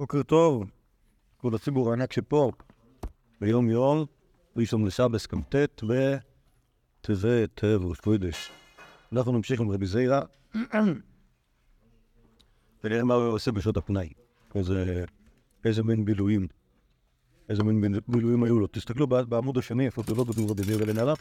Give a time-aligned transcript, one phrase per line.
[0.00, 0.70] בוקר טוב,
[1.36, 2.52] כל הציבור הענק שפה,
[3.40, 4.04] ביום יום,
[4.56, 8.50] ראשון לשבס כ"ט וטבת ראש חודש.
[9.12, 10.22] אנחנו נמשיך עם רבי זיירה,
[12.84, 14.12] ונראה מה הוא עושה בשעות הפנאי.
[15.64, 16.46] איזה, מין בילויים,
[17.48, 18.66] איזה מין בילויים היו לו.
[18.66, 21.14] תסתכלו בעמוד השני, איפה זה לא כתוב רבי זיירה לנעלה,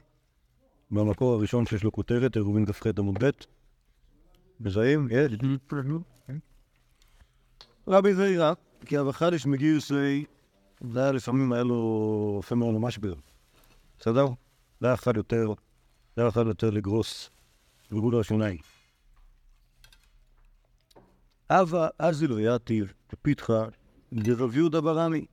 [0.92, 3.30] במקור הראשון שיש לו כותרת, עירובין כ"ח עמוד ב',
[4.60, 5.08] מזהים?
[5.12, 5.32] יש?
[7.88, 8.54] רבי זיירה,
[8.86, 10.26] כי אבא איש מגיוסי,
[10.82, 13.16] זה היה לפעמים היה לו יפה מאוד ממש ביר.
[14.00, 14.28] בסדר?
[14.80, 15.54] זה היה אחד יותר,
[16.16, 17.30] זה היה אחד יותר לגרוס
[17.92, 18.58] בגבול השונאי.
[21.50, 23.66] אבא אזילו יתיב כפיתחה
[24.14, 25.26] דרב יהודה ברמי.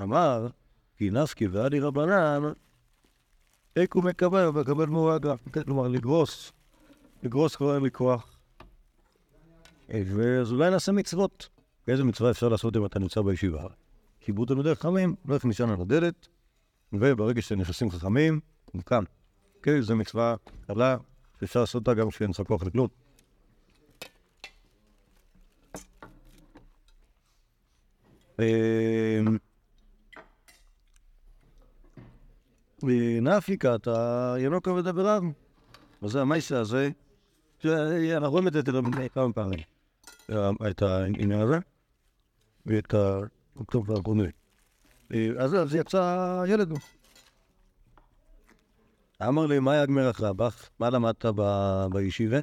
[0.00, 0.48] אמר,
[0.96, 2.42] כי נסקי ואדי רבנן,
[3.76, 5.34] איקו מקבל ומקבל מורגה.
[5.64, 6.52] כלומר, לגרוס,
[7.22, 8.38] לגרוס כבר לי כוח.
[9.88, 11.57] אז אולי נעשה מצוות.
[11.88, 13.66] איזה מצווה אפשר לעשות אם אתה נמצא בישיבה?
[14.20, 16.28] כיבוד תלמידי חכמים, לך נשען על הדלת,
[16.92, 18.40] וברגע שנכנסים חכמים,
[18.72, 19.04] הוא קם.
[19.56, 19.82] אוקיי?
[19.82, 20.96] זו מצווה קלה,
[21.40, 22.88] שאפשר לעשות אותה גם כשאין לך כוח לכלום.
[33.22, 35.22] נפיקה, אתה ינוקה ודבריו.
[36.02, 36.90] וזה המייסה הזה,
[37.64, 38.62] אנחנו רואים את זה
[39.14, 39.58] כמה פעמים.
[40.70, 41.58] את העניין הזה,
[42.68, 42.94] ואת
[43.56, 44.28] הכתוב והגוני.
[45.38, 46.72] אז אז יצא ילד.
[49.28, 50.70] אמר לי, מה יגמר אחרי הבח?
[50.78, 51.24] מה למדת
[51.92, 52.38] בישיבה?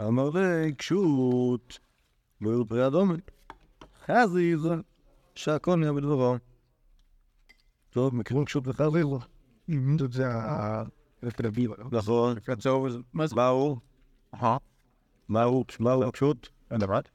[0.00, 1.78] אמר לי, קשות,
[2.40, 3.30] ואילו פרי אדומת.
[4.06, 4.68] חזיז,
[5.34, 6.36] שהכל נהיה בדברו.
[7.90, 9.06] טוב, מכירים קשות וחזיז.
[10.12, 10.82] זה ה...
[11.90, 12.38] נכון.
[13.34, 13.76] מה הוא?
[15.28, 15.64] מה הוא?
[15.80, 16.48] מה הוא קשות?
[16.70, 17.08] לדעת?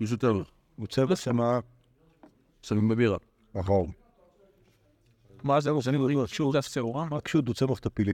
[0.00, 0.42] יש יותר.
[0.76, 1.60] הוא צבע שמה...
[2.62, 3.16] שמים בבירה.
[3.54, 3.90] נכון.
[5.42, 5.70] מה זה?
[5.80, 7.06] שאני מדבר שוב זה שעורה?
[7.10, 8.12] רק קשות הוא צמח טפילי.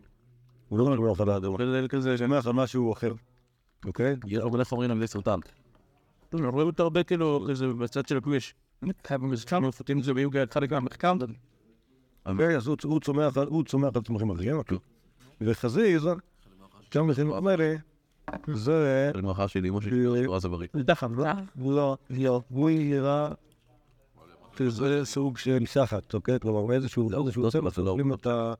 [0.68, 1.56] הוא לא מדבר על האדמה.
[1.82, 3.12] זה כזה, שמח על משהו אחר.
[3.86, 4.16] אוקיי?
[4.42, 5.38] אבל איפה אומרים על זה סרטן?
[6.34, 8.54] אני רואה אותו הרבה כאילו, איזה בצד של הכביש.
[9.60, 11.14] מפתים זה ביוגה חלק מהמחקר.
[12.26, 13.48] אוקיי, אז הוא צומח על-
[14.04, 14.56] צמחים אחרים.
[14.56, 14.78] אוקיי.
[15.40, 16.08] וחזיז,
[16.94, 17.74] גם לחינוך האלה,
[18.46, 19.10] זה...
[19.14, 19.20] זה
[19.68, 20.04] אמא שלי,
[20.38, 20.68] זה בריא.
[20.72, 21.24] זה דחם, לא?
[21.58, 23.28] לא, לא, הוא נראה
[24.58, 26.40] שזה סוג של סחת, אוקיי?
[26.40, 28.54] כלומר, איזשהו איזשהו צמח, אוכלים את ה...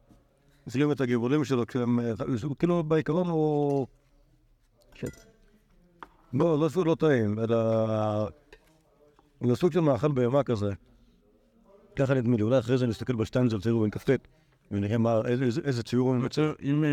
[0.67, 1.99] אוכלים את הגבעולים שלו, כשהם...
[2.59, 3.87] כאילו, בעיקרון הוא...
[6.35, 7.57] לא, לא סוג לא טעים, אלא...
[9.47, 10.73] זה סוג של מאכל בהמה כזה.
[11.97, 14.11] ככה נדמה לי, אולי אחרי זה נסתכל בשטיינזל ציור בן כ"ט,
[14.71, 16.85] ונראה מה, איזה- ציור הוא יוצא, אם...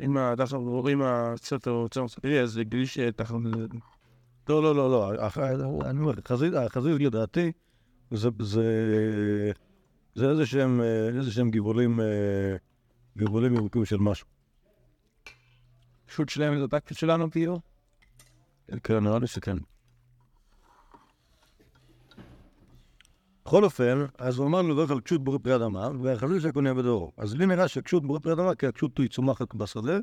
[0.00, 1.02] אה, אם הדחם רואים
[1.36, 3.34] קצת או צמח ספירי, אז גליש תחת...
[4.48, 5.14] לא, לא, לא, לא.
[5.24, 7.52] הח- אני אומר, חזית, החזית לדעתי,
[8.10, 9.52] זה, זה,
[10.14, 12.56] זה איזה שהם, אה, איזה שהם גבעולים, אה,
[13.18, 14.26] גבעולים ירוקים של משהו.
[16.08, 17.60] שוט שלהם זה הטקט שלנו כאילו?
[18.82, 19.56] כן, נראה לי שכן.
[23.48, 27.12] בכל אופן, אז הוא אמר לו בדרך כלל קשות בורא פרי אדמה, והחזיז שקונה בדורו.
[27.16, 29.98] אז לי נראה שקשות בורא פרי אדמה, כי הקשות היא צומחת בשדה,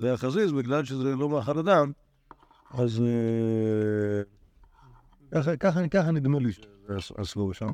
[0.00, 1.92] והחזיז, בגלל שזה לא מאכל אדם,
[2.70, 3.02] אז
[5.32, 5.56] אה,
[5.90, 6.50] ככה, נדמה לי
[6.98, 7.68] שעשו שם.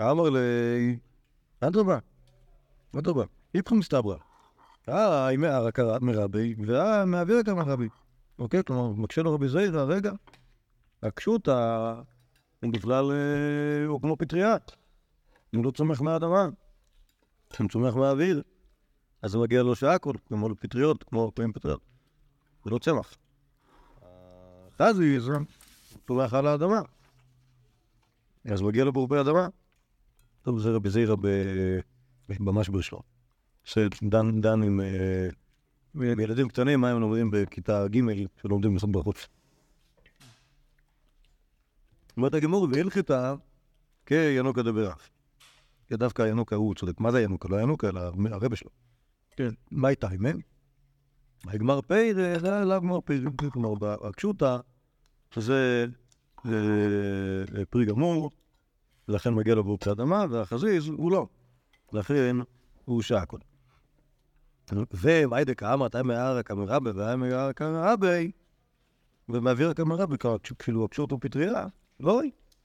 [0.00, 0.98] אמר לי,
[1.60, 1.98] אדרבה,
[2.98, 3.24] אדרבה,
[3.54, 4.16] איפכא מסתברא.
[4.88, 7.88] אה, אם הרקה מרבי, ואה מעביר גם הרבי.
[8.38, 8.64] אוקיי?
[8.64, 10.12] כלומר, מקשה לו רבי זעירא, רגע,
[11.02, 12.00] הקשות, ה-
[12.66, 14.56] הוא בכלל, אה, הוא כמו פטריה.
[15.54, 16.48] הוא לא צומח מהאדמה,
[17.58, 18.42] הוא צומח מהאוויר.
[19.22, 21.80] אז הוא מגיע לו שהכל, כמו לפטריות, כמו פעמים פטריות.
[22.64, 23.16] זה לא צמח.
[24.78, 25.38] חזיז, הוא
[26.06, 26.80] צומח על האדמה.
[28.44, 29.48] אז מגיע לו בורפי אדמה.
[30.42, 31.80] טוב, זה רבי זעירא ב-
[32.28, 33.02] במשבר שלו.
[33.64, 34.80] שדן דן עם
[35.94, 38.00] עם ילדים קטנים, מה הם לומדים בכיתה ג'
[38.42, 39.28] שלומדים לעשות ברכות.
[42.16, 43.34] אומרת הגמור, והלכתה
[44.06, 45.10] כינוקה דברף.
[45.88, 47.00] כי דווקא הינוקה הוא צודק.
[47.00, 47.48] מה זה ינוקה?
[47.48, 48.00] לא ינוקה, אלא
[48.30, 48.70] הרבה שלו.
[49.36, 49.50] כן.
[49.70, 50.40] מה הייתה הימם?
[51.44, 53.20] הגמר פי זה זה לא גמר פי,
[53.52, 54.58] כלומר, הקשוטה
[55.36, 55.86] זה
[56.46, 58.30] אה, פרי גמור,
[59.08, 61.26] לכן מגיע לו בורפי אדמה, והחזיז הוא לא.
[61.92, 62.36] לכן
[62.84, 63.40] הוא שעקוד.
[64.92, 68.30] ומאי דקאמר, אתה מהר כמרבה, והיה מהר כמרבי,
[69.28, 70.16] ומעביר כמרבי,
[70.58, 71.66] כאילו הפשוט הוא פטריה,
[72.00, 72.20] לא,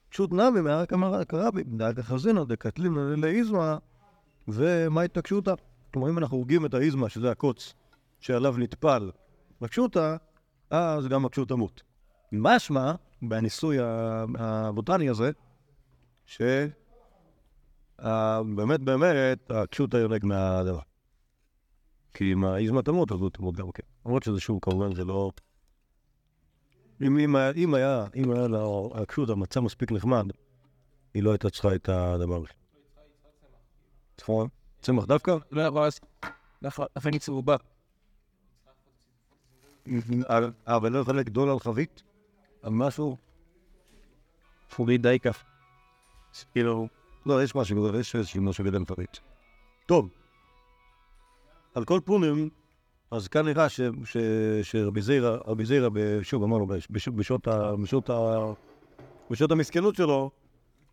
[0.10, 3.78] פשוט נמי מהר כמרבי, דאג החזינו, דקטלין לאיזמה,
[4.48, 5.54] ומה התנגשותה?
[5.94, 7.74] כלומר, אם אנחנו הורגים את האיזמה, שזה הקוץ,
[8.20, 9.12] שעליו נטפל
[9.62, 10.18] לקשוטה,
[10.70, 11.84] אז גם הקשוטה מות.
[12.32, 13.78] משמע בניסוי
[14.38, 15.32] הבוטני הזה,
[16.26, 16.80] שבאמת
[18.84, 20.80] באמת הקשות היונק מהדבר.
[22.14, 23.84] כי אם האיזמה תמות, אז הוא תמות גם כן.
[24.06, 25.32] למרות שזה שוב, כמובן, זה לא...
[27.02, 28.60] אם, אם, היה- אם היה, אם היה לה
[28.94, 30.26] הקשות המצע מספיק נחמד,
[31.14, 32.48] היא לא הייתה צריכה את הדבר הזה.
[34.22, 34.48] נכון?
[34.82, 35.36] צמח דווקא?
[35.52, 36.06] לא יכול לעשות.
[36.96, 37.56] לפני צהובה.
[40.68, 42.04] אבל לא לגדול על חבית?
[42.64, 43.18] על משהו?
[44.76, 45.44] פורי די כף.
[46.52, 46.88] כאילו,
[47.26, 49.20] לא, יש משהו, יש איזשהו משהו גדל חבית.
[49.86, 50.10] טוב.
[51.76, 52.50] על כל פונים,
[53.12, 54.18] אז כאן נראה ש- ש-
[54.64, 58.54] שרבי זיירה, רבי זיירה, ב- שוב אמרנו, בש- בש- בשעות ה- בשעות ה-
[59.32, 60.32] בשעות המסכנות שלו,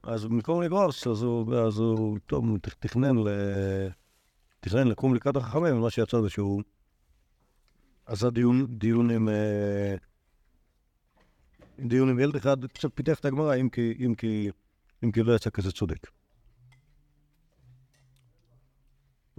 [0.02, 3.28] אז במקום לגרוס, אז הוא, אז הוא, טוב, תכנן ל...
[4.60, 6.62] תכנן לקום לקראת החכמים, ומה שיצא זה שהוא
[8.06, 9.28] עשה דיון, דיון עם...
[9.28, 9.94] אה,
[11.78, 14.50] דיון עם ילד אחד, קצת פיתח את הגמרא, אם כי, אם כי,
[15.04, 16.17] אם כי לא יצא כזה צודק.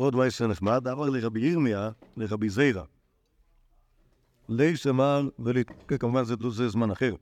[0.03, 2.83] עוד מייסר נחמד, אמר לרבי ירמיה, לרבי זיירה.
[4.49, 5.29] ליש אמר,
[5.87, 7.15] וכמובן זה, זה זמן אחר.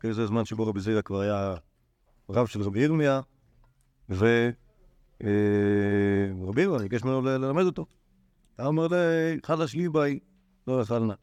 [0.00, 1.54] כי זה זמן שבו רבי זיירה כבר היה
[2.30, 3.20] רב של רבי ירמיה,
[4.08, 4.52] ורבי
[6.62, 7.86] ירמיה ביקש ממנו ללמד אותו.
[8.60, 8.96] אמר לי,
[9.46, 10.18] חדש ליבאי,
[10.66, 11.14] לא אכלנה.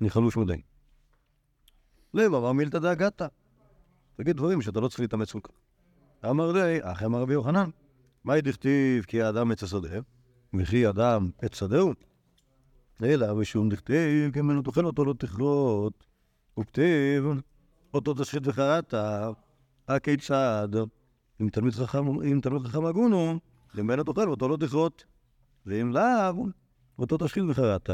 [0.00, 0.62] אני חלוש מדי.
[2.14, 3.26] למה, מה מילתא דאגתא?
[4.16, 5.52] תגיד דברים שאתה לא צריך להתאמץ כל כך.
[6.30, 7.70] אמר לי, אחי אמר רבי יוחנן,
[8.24, 10.00] מהי דכתיב כי האדם עץ השדה,
[10.54, 11.92] וכי אדם עץ שדהו?
[13.02, 16.04] אלא משום דכתיב, כי ממנו תאכל אותו לא תכרות,
[16.60, 17.24] וכתיב,
[17.94, 18.94] אותו תשחית וחרעת,
[19.88, 20.68] הכיצד?
[21.40, 23.40] אם תלמיד חכם, אם תלמיד חכם הגון הוא,
[23.74, 25.04] ממנו תאכל ואותו לא תכרות,
[25.66, 26.46] ואם לאו,
[26.98, 27.90] אותו תשחית וחרעת.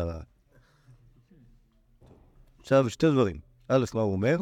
[2.60, 3.40] עכשיו, שתי דברים.
[3.68, 4.36] א', מה הוא אומר,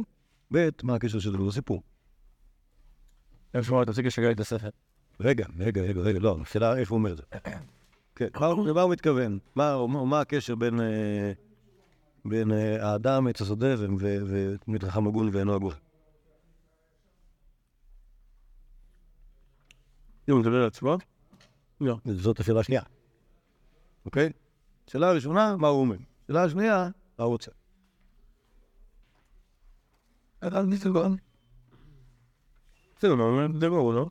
[0.53, 1.83] ב', מה הקשר של זה לסיפור.
[3.55, 4.69] איפה אתה רוצה לשגע את הספר?
[5.21, 7.23] רגע, רגע, רגע, רגע, לא, השאלה איך הוא אומר את זה.
[8.15, 8.29] כן,
[8.67, 9.39] למה הוא מתכוון?
[9.55, 11.33] מה הקשר בין אה,
[12.25, 15.75] בין אה, האדם, עץ השדה, ו- ו- ותלמיד חכם הגון ואינו הגון?
[20.29, 20.97] אם הוא מדבר על עצמו?
[21.81, 21.97] לא.
[22.05, 22.83] זאת השאלה השנייה,
[24.05, 24.33] אוקיי?
[24.87, 25.97] שאלה הראשונה, מה הוא אומר?
[26.27, 26.89] שאלה השנייה,
[27.19, 27.51] מה הוא רוצה?
[32.99, 33.15] בסדר?
[33.61, 34.07] זה ברור, לא?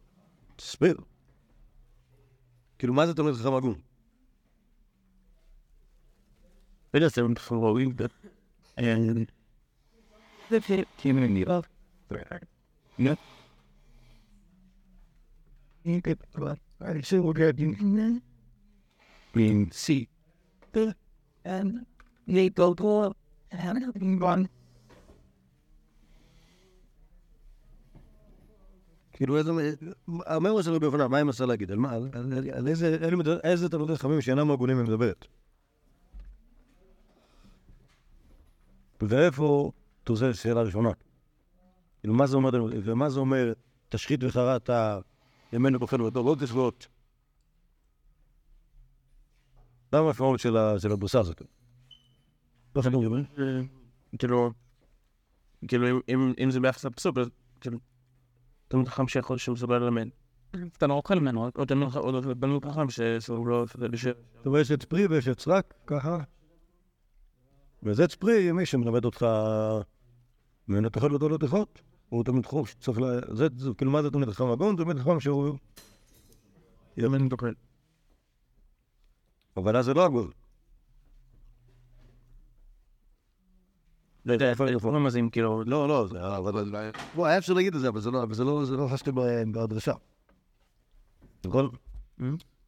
[0.56, 0.98] תסביר.
[2.78, 3.80] כאילו, מה זה תלמיד חכם הגון?
[6.94, 7.22] רגע, זה
[7.52, 7.94] ראוי.
[10.50, 10.60] זה
[10.98, 11.60] כאילו נראה.
[19.36, 20.08] In C.
[21.46, 21.86] And
[22.28, 23.14] they go to
[23.52, 24.48] and gone.
[29.16, 29.52] כאילו, איזה...
[30.08, 31.72] המאמר של רבי יוחנן, מה היא מנסה להגיד?
[31.72, 31.92] על מה?
[31.94, 32.68] על-
[33.44, 33.70] איזה...
[33.70, 35.26] תלמידי חכמים שאינם הגונים היא מדברת?
[39.02, 39.72] ואיפה,
[40.10, 40.90] זו שאלה ראשונה.
[42.00, 42.50] כאילו, מה זה אומר,
[42.84, 43.54] ומה זה אומר,
[43.90, 44.70] תשחית וחרעת
[45.54, 46.88] ימינו בוחן ואותו לא תשבות?
[49.94, 50.40] מה המשמעות
[50.78, 51.42] של הבוסה הזאת?
[52.76, 53.22] לא מדבר.
[54.20, 54.52] כאילו,
[55.68, 55.88] כאילו,
[56.44, 57.18] אם- זה ביחס לפסוק,
[57.62, 57.78] כאילו,
[58.68, 60.08] תלמיד חכם שיכול שהוא מסוגל ללמד.
[60.78, 61.90] אתה לא אוכל ממנו, או תלמיד
[62.66, 62.90] חכם,
[63.20, 63.66] שהוא לא...
[63.92, 66.18] בשביל- אתה רואה יש את פרי ויש את סרק, ככה.
[67.84, 69.26] וזה צפרי, מי שמלמד אותך
[70.68, 71.82] ממנו תאכל אותו לא תאכות.
[72.10, 73.04] הוא תלמיד חכם שצריך ל...
[73.36, 74.76] זה, זה, כאילו, מה זה תלמיד חכם הגון?
[74.76, 75.58] תלמיד חכם שהוא...
[76.98, 77.52] ימין תאכל.
[79.58, 80.32] אבל אז זה לא הגון.
[84.26, 86.08] לא יודע, איפה איפה רמזים, כאילו, לא, לא.
[87.16, 89.12] בוא, היה אפשר להגיד את זה, אבל זה לא, זה לא, לא חשתי
[89.52, 89.94] בהדרשה.
[91.46, 91.70] נכון?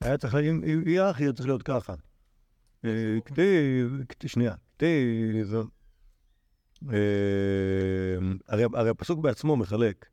[0.01, 0.49] היה צריך, אחי,
[0.85, 1.93] היה צריך להיות ככה.
[2.85, 5.55] אה, כתיב, שנייה, כתיב,
[6.91, 6.97] אה,
[8.47, 10.05] הרי הפסוק בעצמו מחלק,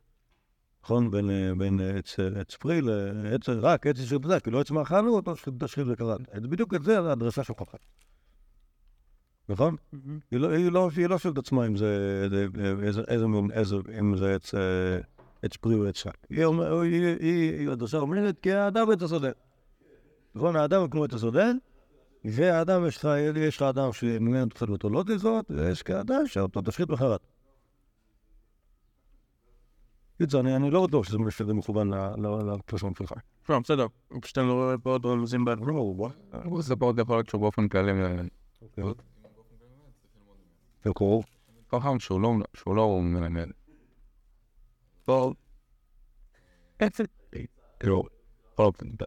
[0.85, 1.11] נכון?
[1.59, 1.99] בין, אה,
[2.41, 6.21] עץ, פרי לעץ, רק עץ של בזה, כאילו עץ מאכלנו אותו, תשחית וקראת.
[6.43, 7.79] בדיוק את זה הדרשה שוכחת.
[9.49, 9.77] נכון?
[10.31, 12.35] היא לא, לא, היא לא שואלת את עצמה אם זה,
[14.35, 14.99] עץ, אה,
[15.43, 16.27] עץ פרי או עץ שק.
[16.31, 16.47] היא,
[17.21, 19.31] היא, הדרשה אומרת, כי האדם עץ השדה.
[20.35, 21.51] נכון, האדם הוא כמו עץ השדה,
[22.25, 27.21] והאדם, יש לך, אדם שממנו תאכל אותו לא תזאת, ויש כאדם שאותו תשחית בחרת.
[30.19, 31.91] קיצר, אני, לא בטוח שזה שזה מכוון
[32.55, 33.13] לפרסום שלך.
[33.49, 33.87] לא, בסדר,
[34.21, 35.51] פשוט אני לא רואה פה עוד רמזים ב...
[36.61, 37.93] זה פה יכול להיות שהוא באופן כללי
[40.87, 41.25] מקור.
[41.73, 43.49] חכם שהוא לא, שהוא לא מלמד.
[45.05, 45.35] טוב.
[47.81, 48.03] כאילו,
[48.59, 49.05] אופן, אתה-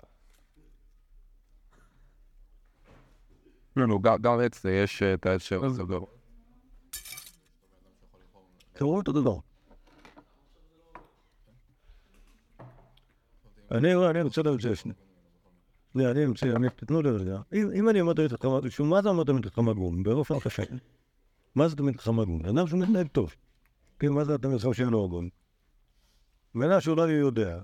[3.75, 5.84] לא, גם- גם אצלי יש אה, את האשר הזה.
[8.74, 9.38] תראו אותו דבר.
[13.72, 14.60] אני רוצה לדעת.
[15.93, 17.39] זה, אני רוצה, תתנו לי רגע.
[17.53, 20.03] אם אני אומר חכם הגון, שוב, מה זה אומר חכם הגון?
[20.03, 20.63] באופן קשה.
[21.58, 22.46] מה תמיד חכם הגון?
[22.46, 23.36] אדם שמתנהג טוב.
[24.00, 25.30] כן, מה זה תמיד חכם שאינו הגון?
[26.56, 27.60] בן אדם שאולי הוא יודע,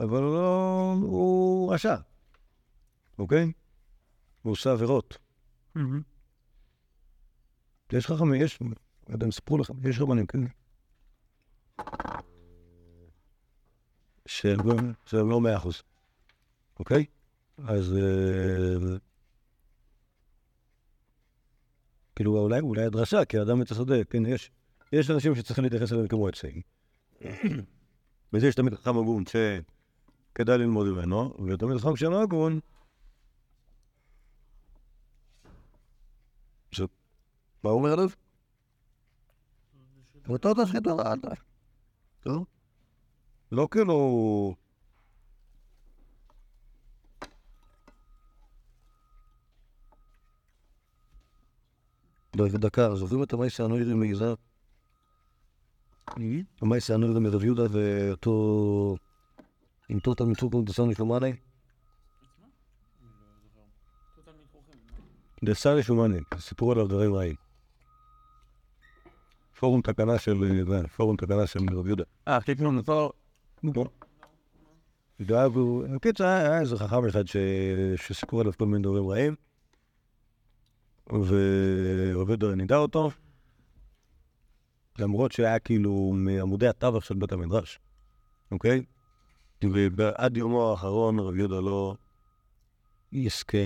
[0.00, 0.94] אבל לא...
[1.00, 1.96] הוא רשע.
[3.18, 3.52] אוקיי?
[4.42, 5.18] הוא עושה עבירות.
[7.92, 8.58] יש חכמים, יש,
[9.08, 10.38] לא אם סיפרו לכם, יש רבנים, כן.
[14.26, 15.82] שהם לא- שהם לא מאה אחוז,
[16.78, 17.04] אוקיי?
[17.58, 17.92] אז...
[17.92, 18.96] אה,
[22.16, 24.50] כאילו, אולי, אולי הדרשה, כי האדם את השדה, כן, יש,
[24.92, 26.60] יש אנשים שצריכים להתייחס אליהם כמו עצים.
[28.32, 32.60] וזה יש תמיד חכם הגון שכדאי ללמוד ממנו, ותמיד חכם שאינו הגון,
[37.66, 38.08] מה הוא אומר עליו?
[40.28, 41.20] אותו תשחית על
[42.20, 42.44] טוב.
[43.52, 44.54] לא כאילו...
[52.36, 54.34] דקה, זוכרים את המייס האנוירי מיזהר?
[56.62, 58.96] המייס האנוירי מרב יהודה ואותו...
[59.88, 61.32] עם טוטל מטרופל דסון שלומני?
[65.44, 67.34] דסן שלומני, סיפרו עליו דברים רעים.
[69.58, 70.64] פורום תקנה של...
[70.68, 72.04] זה, פורום תקנה של רב יהודה.
[72.28, 73.06] אה, כאילו נפל...
[75.20, 77.36] בקיצור, היה איזה חכם אחד ש-
[77.96, 79.34] שסיפרו עליו כל מיני דברים רעים,
[81.10, 83.10] ועובד נידה אותו,
[84.98, 87.78] למרות שהיה כאילו מעמודי התווך של בית המדרש,
[88.50, 88.84] אוקיי?
[89.96, 91.94] ועד יומו האחרון רב יהודה לא
[93.12, 93.58] יזכה,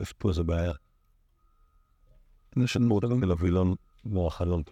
[0.00, 0.72] יש פה איזה בעיה.
[2.56, 4.62] יש לנו אותה של הווילון כמו החלון.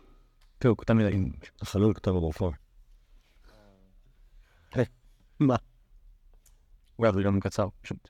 [0.60, 1.30] כן, הוא קטן מדי.
[1.62, 2.48] החלון כתב הרופא.
[5.40, 5.56] מה?
[6.96, 8.08] הוא היה וילון קצר, פשוט.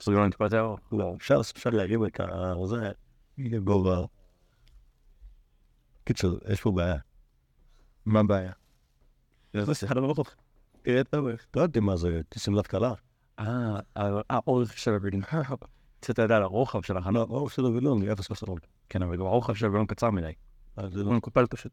[0.00, 0.44] אז וילון טיפה.
[0.92, 2.20] לא, אפשר, אפשר להרים את
[2.66, 2.92] זה
[3.64, 4.04] גובה.
[6.04, 6.96] קיצור, יש פה בעיה.
[8.06, 8.52] מה הבעיה?
[9.52, 10.34] זה שיחת ארוך.
[10.82, 11.46] תראה את האורך.
[11.56, 12.92] לא יודעת מה זה, שמלת כלה.
[13.38, 13.80] אה,
[14.30, 15.22] האורך של הווילון.
[16.00, 17.14] קצת לדעת הרוחב של החלון.
[17.14, 18.58] לא, או של הווילון, היא אפס חסרון.
[18.88, 20.32] כן, אבל גם הרוחב של הווילון קצר מדי.
[20.88, 21.12] זה לא...
[21.12, 21.72] מקופל פשוט.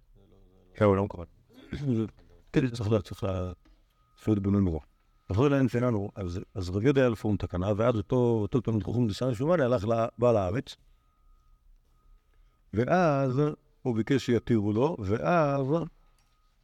[0.74, 1.24] כן, הוא לא מקופל.
[2.53, 3.51] כן, צריך לה, צריך לה...
[4.20, 4.65] אפילו בנון
[5.34, 9.34] אחרי לעין שלנו, אז אז רב יהודה היה לפורום תקנה, ואז אותו תלמיד חוכם דסן
[9.34, 10.75] שומני הלך לבעל הארץ,
[12.74, 13.42] ואז
[13.82, 15.68] הוא ביקש שיתירו לו, ואז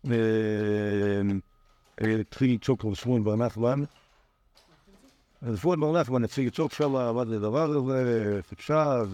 [0.05, 0.11] אה,
[2.01, 3.83] אה, התחיל לצעוק לו שמואל בר נחמן.
[5.41, 9.05] אז שמואל בר נחמן התחיל לצעוק שם מה זה הדבר הזה, אפשר,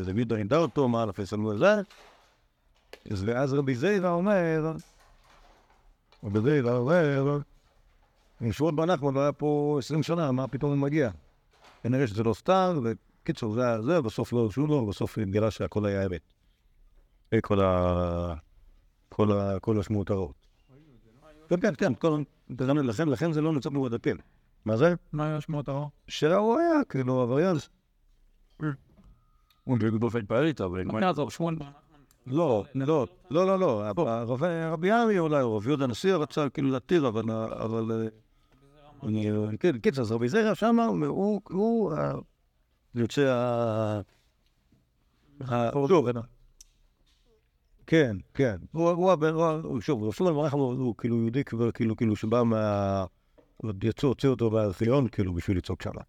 [0.00, 1.74] זה וידה נידה אותו, מה נפס לנו את זה.
[3.10, 4.72] אז ואז רבי זיירה אומר,
[6.24, 7.38] רבי זיירה אומר,
[8.42, 11.10] אם שמואל בר נחמן לא היה פה 20 שנה, מה פתאום הוא מגיע?
[11.82, 15.86] כנראה שזה לא סתם, וקיצור, זה היה זה, בסוף לא הרשו לו, בסוף התגלה שהכל
[15.86, 16.32] היה אמת.
[17.32, 18.34] זה כל ה...
[19.08, 19.60] כל ה...
[19.60, 20.46] כל השמועות הרעות.
[21.48, 22.22] כן, כן, כן, כל...
[22.58, 24.16] לכן, לכן זה לא נמצא בדפים.
[24.64, 24.94] מה זה?
[25.12, 25.88] מה היה שמות הרוח?
[26.08, 27.56] שהוא היה, כאילו, עבריין.
[29.64, 30.84] הוא באופן פעל איתו, אבל...
[30.84, 31.30] מה יעזור?
[31.30, 31.66] שמואל בר
[32.26, 33.82] לא, לא, לא, לא, לא,
[34.72, 38.08] רבי עמי אולי, או רבי יהודה הנשיא רצה כאילו להתיר, אבל, אבל, אה,
[39.08, 41.40] אני- כן, קיצר, אז רבי זרע שמה, הוא,
[42.94, 44.00] יוצא ה...
[45.48, 46.06] ה- שוב,
[47.86, 49.34] כן, כן, הוא, הוא, הבן-
[49.80, 53.04] שוב, שמואל ברח הוא כאילו יהודי, כבר, כאילו, כאילו, שבא מה...
[53.56, 56.00] עוד יצאו, הוציאו אותו מהארכיון, כאילו, בשביל לצעוק שמה.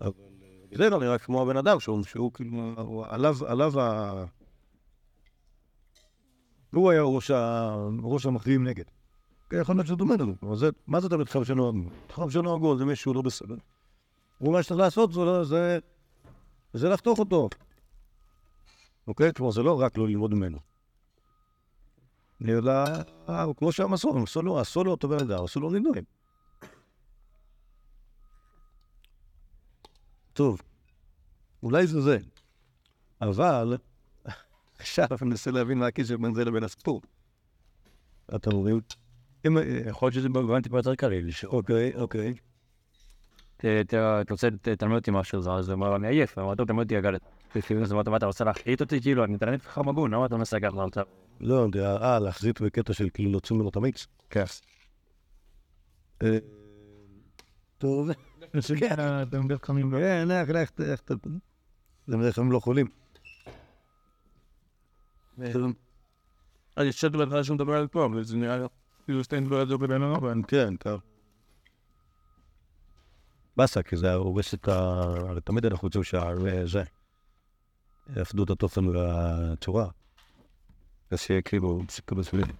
[0.00, 0.10] אבל
[0.42, 4.24] אה, זה נראה כמו הבן אדם, שהוא, כאילו, עליו, עליו ה...
[6.74, 7.70] הוא היה ראש, ה...
[8.02, 8.84] ראש המכריעים נגד.
[9.50, 11.88] כן, יכול להיות שזה דומה לנו, אבל זה, מה זה תמיד חכם שאינו הגון?
[12.12, 13.56] חכם שאינו הגון זה מישהו לא בסדר.
[14.40, 15.78] ומה שצריך לעשות זה, זה,
[16.72, 17.48] זה לחתוך אותו.
[19.06, 19.32] אוקיי?
[19.32, 20.58] כלומר, זה לא רק לא ללמוד ממנו.
[22.48, 22.72] אלא,
[23.28, 26.04] אה, כמו שהמסור, עשו לו, עשו לו אותו בן אדם, עשו לו נידויים.
[30.32, 30.60] טוב,
[31.62, 32.18] אולי זה זה,
[33.20, 33.76] אבל
[34.80, 37.00] עכשיו אני מנסה להבין מה הקשר בין זה לבין הסיפור.
[38.34, 38.80] אתה מבין?
[39.46, 39.56] אם...
[39.88, 41.30] יכול להיות שזה במובן טיפה יותר קליל.
[41.44, 42.34] אוקיי, אוקיי.
[43.56, 46.98] אתה רוצה, תלמד אותי משהו זר, אז הוא אמר, אני עייף, אמר, טוב, תלמד אותי
[46.98, 47.20] אגדת.
[47.82, 49.00] אז מה אתה רוצה להחליט אותי?
[49.00, 51.04] כאילו, אני תמיד חכם הגון, למה אתה מנסה ככה עכשיו?
[51.40, 54.06] לא יודע, אה, להחזיק בקטע של כאילו להוציא ממנו את המיץ.
[54.30, 54.44] כן.
[56.22, 56.38] אה,
[57.78, 58.10] טוב.
[58.78, 59.90] כן, אתם בטח חמים.
[59.90, 61.00] כן, לך, לך, לך,
[62.06, 62.86] כלל הם לא חולים.
[65.52, 65.72] טוב,
[66.76, 68.64] אני חושב בהתחלה שהוא מדבר על פה, אבל זה נראה לי
[69.04, 70.42] כאילו סטיין לא ידעו בבין הרובן.
[70.48, 71.00] כן, טוב.
[73.56, 75.02] באסה, כי זה הורס את ה...
[75.44, 76.82] תמיד אנחנו רוצים שזה.
[78.16, 79.88] יפדו את התוכן והצורה.
[81.10, 82.52] אז שיהיה כאילו, סיכוי בשבילי.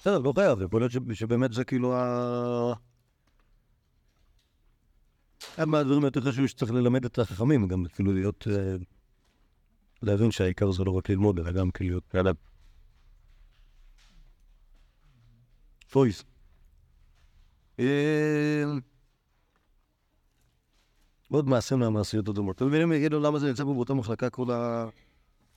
[0.00, 2.72] בסדר, לא חייב, יכול להיות שבאמת זה כאילו ה...
[5.54, 8.46] אחד מהדברים היותר חשובים שצריך ללמד את החכמים, גם כאילו להיות...
[10.02, 12.30] להבין שהעיקר זה לא רק ללמוד, אלא גם כאילו להיות כאלה.
[15.90, 16.24] פויס.
[17.78, 18.64] אה,
[21.30, 22.56] עוד מעשה מהמעשיות הדומות.
[22.56, 24.88] אתם מבינים, יגידו למה זה נמצא פה באותה מחלקה כל ה...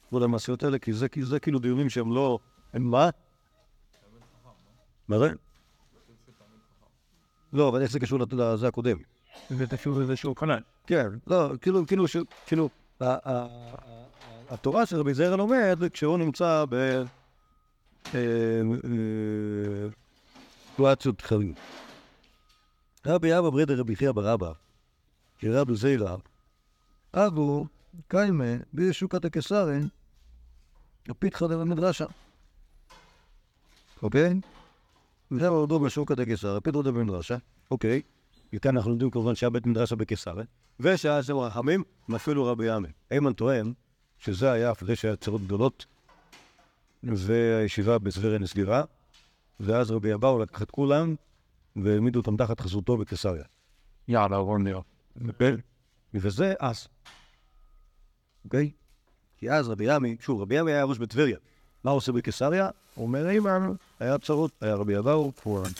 [0.09, 0.79] כל המעשיות האלה?
[0.79, 2.39] כי זה, כי זה כאילו דיונים שהם לא...
[2.73, 3.09] הם מה?
[5.07, 5.29] מה זה?
[7.53, 8.97] לא, אבל איך זה קשור לזה הקודם?
[9.49, 10.59] זה קשור לזה שהוא חנן.
[10.87, 12.05] כן, לא, כאילו, כאילו,
[12.45, 12.69] כאילו,
[14.49, 16.73] התורה של רבי זעיר לומד, כשהוא נמצא ב...
[16.73, 18.61] אה,
[20.79, 21.53] אה, חיים.
[23.05, 24.51] רבי אבא ברידר רבי חייא ברבא,
[25.39, 26.15] כרבי זעירא,
[27.13, 27.65] אבו
[28.07, 29.87] קיימה בשוקת הקיסרין,
[31.09, 32.05] הפיתחא דמדרשה.
[34.03, 34.39] אוקיי?
[35.31, 37.37] זה עודו בשוקת הקיסרין, פיתחא דמדרשה,
[37.71, 38.01] אוקיי?
[38.53, 40.45] וכאן אנחנו לומדים כמובן שהיה בית מדרש בקיסריה,
[40.79, 41.83] ושהיה שם רחמים,
[42.15, 42.87] אפילו רבי ימי.
[43.11, 43.73] איימן טוען
[44.17, 45.85] שזה היה אחרי שהיה צרות גדולות,
[47.03, 48.83] והישיבה בסבירה נסגרה,
[49.59, 51.15] ואז רבי אבאו לקח את כולם,
[51.75, 53.43] והעמידו אותם תחת חסותו בקיסריה.
[54.67, 54.81] יאללה.
[55.27, 55.57] אוקיי?
[56.13, 56.87] וזה אז.
[58.45, 58.71] אוקיי?
[59.37, 61.37] כי אז רבי ימי, שוב, רבי ימי היה ראש בטבריה.
[61.83, 62.69] מה הוא עושה בקיסריה?
[62.95, 65.71] הוא אומר, איימן, היה צרות, היה רבי אבאו, פורן.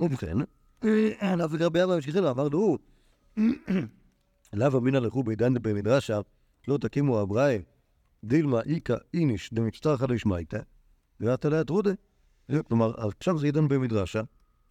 [0.00, 0.36] ובכן,
[1.44, 2.78] אף רבי אבא המשיכי לו, אמר לו,
[4.52, 6.20] לאו אמינא לכו בעידן במדרשה,
[6.68, 7.60] לא תקימו אברהם,
[8.24, 10.58] דילמה איכא איניש דמצטרחא דשמייתא,
[11.20, 11.90] ואתא לה טרודה.
[12.68, 14.22] כלומר, עכשיו זה עידן במדרשה,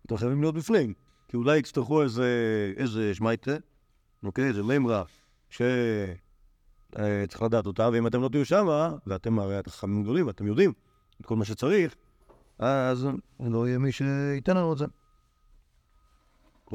[0.06, 0.94] אתם חייבים להיות בפנים,
[1.28, 3.52] כי אולי יצטרכו איזה, שמייטה,
[4.24, 5.04] אוקיי, איזה מימרה,
[5.50, 10.74] שצריך לדעת אותה, ואם אתם לא תהיו שמה, ואתם הרי חכמים גדולים, ואתם יודעים
[11.22, 11.96] את כל מה שצריך,
[12.60, 13.08] אז
[13.40, 14.86] לא יהיה מי שייתן לנו את זה.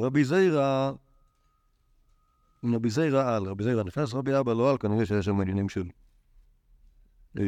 [0.00, 0.92] רבי זיירא,
[2.64, 5.88] רבי זיירא על, רבי זיירא נכנס, רבי אבא לא על, כנראה שיש שם עניינים של
[7.38, 7.44] אה,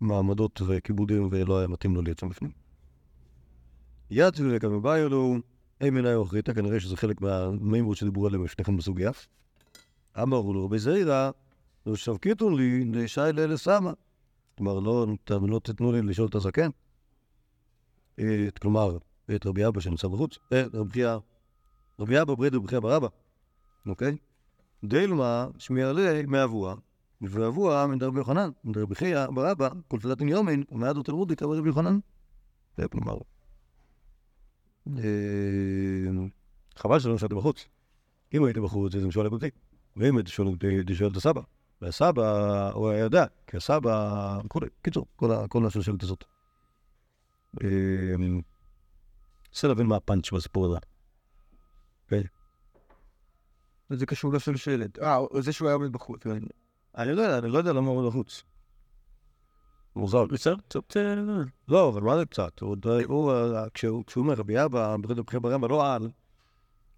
[0.00, 2.50] מעמדות וכיבודים, ולא היה מתאים לו להיות שם בפנים.
[4.10, 5.36] יצאו לכאן ובאו לו,
[5.80, 9.10] אי מנהי אוכריתא, כנראה שזה חלק מהמימרות שדיברו עליהם לפניכם בסוגיה.
[10.22, 11.30] אמרו לו רבי זיירא,
[11.86, 13.92] לא שבקיתו לי לשי לאלה סמה.
[14.56, 16.68] כלומר, לא, לא תיתנו לי לשאול את הזקן.
[18.60, 18.98] כלומר,
[19.34, 21.18] את רבי אבא שנמצא בחוץ, אה, רבי חייא,
[21.98, 23.08] רבי אבא בריד רבי חייא ברבא,
[23.86, 24.16] אוקיי?
[24.84, 26.74] דילמה שמיעלה מאבוה,
[27.20, 31.98] ואבוה מדרבי יוחנן, מדרבי חייא ברבא, כל תדתין יומין, ומעדו תלמודי כמה רבי יוחנן.
[32.76, 33.18] זה כלומר,
[34.88, 35.02] אה,
[36.76, 37.66] חבל שלא נשארתי בחוץ.
[38.34, 39.32] אם הייתי בחוץ, אז הם שואלים.
[39.96, 41.40] ואם הייתי שואל את הסבא.
[41.82, 44.66] והסבא, הוא היה יודע, כי הסבא, וכולי.
[44.82, 45.06] קיצור,
[45.48, 46.24] כל השושלת הזאת.
[47.62, 47.68] אה,
[49.48, 50.78] רוצה להבין מה הפאנץ' בסיפור הזה.
[52.04, 52.22] אוקיי?
[53.96, 54.98] זה קשור לשלשלת.
[54.98, 56.26] אה, זה שהוא היה עומד בחוץ.
[56.96, 58.42] אני לא יודע, אני לא יודע למה הוא בחוץ.
[59.96, 60.24] מוזר.
[60.24, 60.96] בסדר, קצת...
[60.96, 61.14] אה,
[61.68, 62.60] לא, אבל מה זה קצת?
[62.60, 64.54] הוא, אה, כשהוא רבי
[65.40, 66.10] ברבא לא על,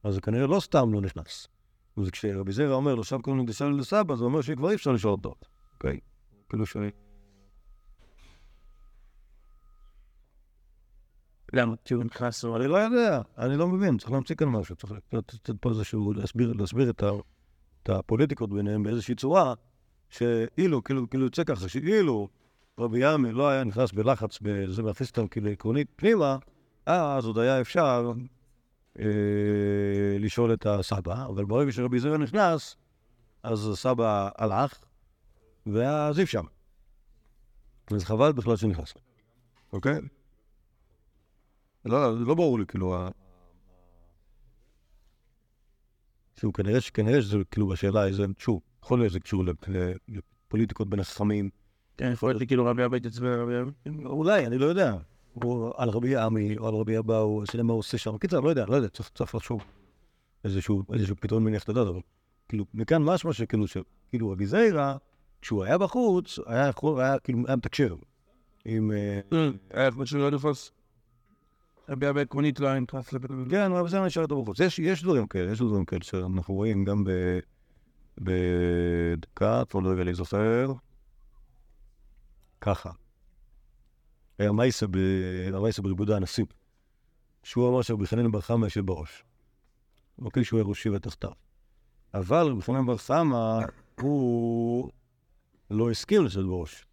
[0.03, 1.49] אז כנראה לא סתם לא נכנס.
[1.97, 5.13] אז כשרבי זרע אומר לו, שם קוראים לקדושה לסבא, זה אומר שכבר אי אפשר לשאול
[5.13, 5.35] אותו.
[5.75, 6.01] אוקיי?
[6.49, 6.77] כאילו ש...
[11.55, 11.75] למה?
[11.85, 12.45] כי הוא נכנס...
[12.45, 16.53] אני לא יודע, אני לא מבין, צריך להמציא כאן משהו, צריך לתת פה איזשהו, להסביר,
[16.53, 17.03] להסביר את,
[17.83, 19.55] את הפוליטיקות ביניהם באיזושהי צורה,
[20.09, 22.29] שאילו, כאילו, כאילו יוצא ככה, שאילו
[22.79, 26.37] רבי ימי לא היה נכנס בלחץ, בזה להכניס אותם כאילו עקרונית פנימה,
[26.87, 28.12] אז עוד היה אפשר
[28.99, 29.05] אה,
[30.19, 32.77] לשאול את הסבא, אבל ברגע שרבי זרע נכנס,
[33.43, 34.79] אז הסבא הלך,
[35.67, 36.40] ואז אי אפשר.
[37.90, 38.95] אז חבל בכלל שנכנס.
[39.73, 40.01] אוקיי?
[41.85, 42.97] לא, לא ברור לי, כאילו.
[46.40, 49.68] שוב, כנראה, ש- כנראה שזה כאילו בשאלה איזה, שוב, יכול להיות שזה קשור לפ-
[50.09, 51.51] לפוליטיקות בין החכמים.
[51.97, 54.09] כן, יכול להיות לי כאילו רבי אבא התעצבן רבי אבא.
[54.09, 54.97] אולי, אני לא יודע.
[55.44, 58.18] או על רבי עמי, או על רבי אבאו, השאלה מה הוא עושה שם.
[58.18, 59.64] קיצר, לא יודע, לא יודע, צריך, לחשוב.
[60.44, 60.83] איזשהו,
[61.20, 62.01] פתרון מניח את הדעת, אבל
[62.49, 63.64] כאילו, מכאן משמע שכאילו,
[64.09, 64.97] כאילו רבי זיירא,
[65.42, 67.97] כשהוא היה בחוץ, היה יכול, היה כאילו, היה מתקשר
[68.64, 68.92] עם...
[68.92, 69.20] אה,
[69.70, 70.73] היה משהו לא נפוס.
[71.88, 73.49] רבי אבי עקרונית לא היה נכנס המדרש.
[73.51, 74.61] כן, רבי זיירא נשאר איתו בחוץ.
[74.79, 77.11] יש, דברים כאלה, יש דברים כאלה שאנחנו רואים גם ב...
[78.18, 80.73] בדקה, כבר לא רגע להיזכר.
[82.61, 82.90] ככה.
[84.38, 84.97] היה מייסה ב...
[85.55, 86.47] המייסה בריבוד האנסים.
[87.42, 89.25] שהוא אמר שרבי חנין בר חמא יושב בראש.
[90.18, 91.31] אוקיי, שהוא היה ראש שבע תחתיו.
[92.14, 93.59] אבל רבי חנין בר חמא,
[94.01, 94.90] הוא
[95.70, 96.87] לא הסכים לשבת בראש.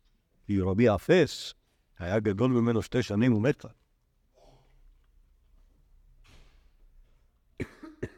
[0.45, 1.53] כי רבי האפס
[1.99, 3.65] היה גדול ממנו שתי שנים ומת.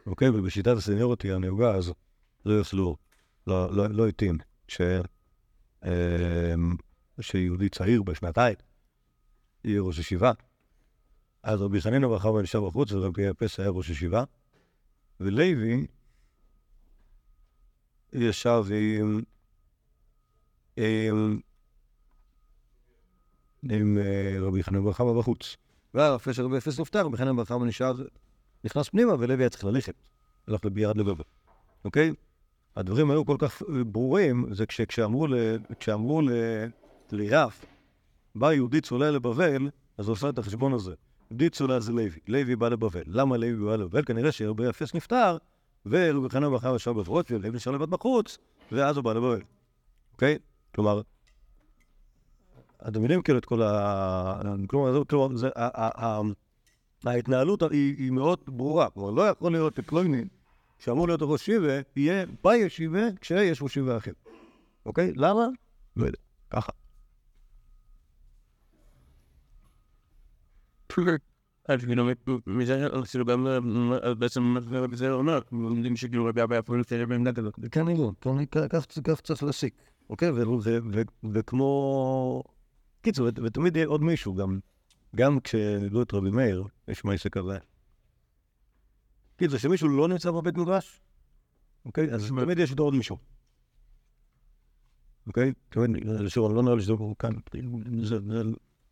[0.06, 1.94] אוקיי, ובשיטת הסניורטי הנהוגה אז
[2.46, 2.98] לא יכלו,
[3.48, 4.38] לא, לא, לא התאים.
[5.84, 6.76] אמ,
[7.22, 8.56] שיהודי צעיר בשנתיים
[9.64, 10.32] יהיה ראש ישיבה.
[11.44, 14.24] אז רבי חנינא בר חמא נשאר בחוץ ורבי אפס היה ראש ישיבה,
[15.20, 15.88] ולוי
[18.14, 18.64] ישב
[19.00, 19.22] עם,
[20.78, 21.40] עם,
[23.72, 25.58] עם אה, רבי חנינא בר חמא בחוץ.
[25.94, 27.94] ואחרי שרבי אפס נפטר, רבי חנינא בר חמא נשאר,
[28.64, 29.94] נכנס פנימה ולוי היה צריך ללכת.
[30.48, 31.24] הלך בירד לבבל,
[31.86, 32.14] אוקיי?
[32.76, 35.36] הדברים היו כל כך ברורים, זה כש, כשאמרו, ל,
[35.80, 36.22] כשאמרו
[38.36, 40.94] בא יהודי צולל לבבל, אז הוא עושה את החשבון הזה.
[41.32, 43.04] יהודי צולל זה לוי, לוי בא לבבל.
[43.08, 44.04] למה לוי בא לבבל?
[44.06, 45.38] כנראה שרבי אפס נפטר,
[45.86, 48.38] ורבי חנן ברכה ישב בברות, ולוי נשאר לבד בחוץ,
[48.72, 49.42] ואז הוא בא לבבל.
[50.14, 50.38] אוקיי?
[50.76, 51.02] כלומר,
[52.88, 54.42] אתם מבינים כאילו את כל ה...
[54.68, 55.50] כלומר, זה,
[57.06, 58.90] ההתנהלות היא, היא מאוד ברורה.
[58.90, 60.24] כלומר, לא יכול להיות פלויני
[60.80, 64.12] שאמור להיות ראש שיבה, יהיה בישיבה כשיש ראש שיבה אחר.
[64.86, 65.12] אוקיי?
[65.16, 65.46] למה?
[65.96, 66.18] לא יודע.
[66.50, 66.72] ככה.
[70.90, 71.12] כאילו,
[72.48, 73.48] מזה, כאילו, גם
[74.20, 74.56] בעצם
[74.94, 77.60] זיירא אומר, לומדים שכאילו רבי אבי אפילו תראה בעמדה כזאת.
[77.72, 78.12] כן, לא.
[79.10, 79.74] כך צריך להסיק.
[80.10, 80.30] אוקיי?
[81.34, 82.44] וכמו...
[83.02, 84.60] קיצור, ותמיד יהיה עוד מישהו, גם,
[85.16, 87.58] גם כשלימדו את רבי מאיר, יש מעשה כזה.
[89.38, 91.02] קיצור, כשמישהו לא נמצא בבית מדרש,
[91.86, 92.14] אוקיי?
[92.14, 93.18] אז תמיד יש איתו עוד מישהו.
[95.28, 95.54] אוקיי?
[96.28, 97.32] שוב, אני לא נראה לי שזה כאן,
[98.04, 98.44] זה- זה-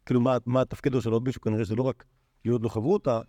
[0.05, 1.41] כאילו, מה- מה התפקיד של עוד מישהו?
[1.41, 2.05] כנראה שזה לא רק
[2.45, 3.19] להיות לו חברותא,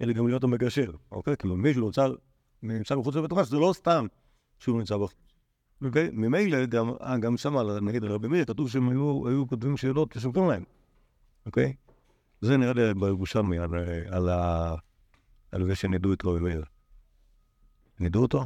[0.00, 1.36] אלא גם להיות המגשר, אוקיי?
[1.36, 1.82] כאילו, מישהו
[2.62, 4.06] נמצא, מחוץ לבית מדרש, זה לא סתם
[4.58, 5.14] שהוא נמצא בחוץ.
[5.84, 6.10] אוקיי?
[6.12, 6.92] ממילא גם,
[7.36, 10.64] שם, נגיד רבי מאיר, כתוב שהם היו, כותבים שאלות שסופרים להם,
[11.46, 11.74] אוקיי?
[12.44, 14.74] זה נראה לי בירושלמי, על, אה, על, ה...
[15.52, 16.64] על זה שנידו את רבי מאיר.
[18.00, 18.44] נידו אותו?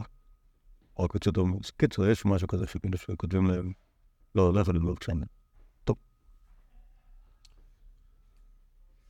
[0.97, 1.59] או רק הוציאו אותו?
[1.77, 3.73] קיצור, יש משהו כזה שכאילו שכותבים להם...
[4.35, 5.21] לא, לא יכול לדבר שם.
[5.85, 5.97] טוב.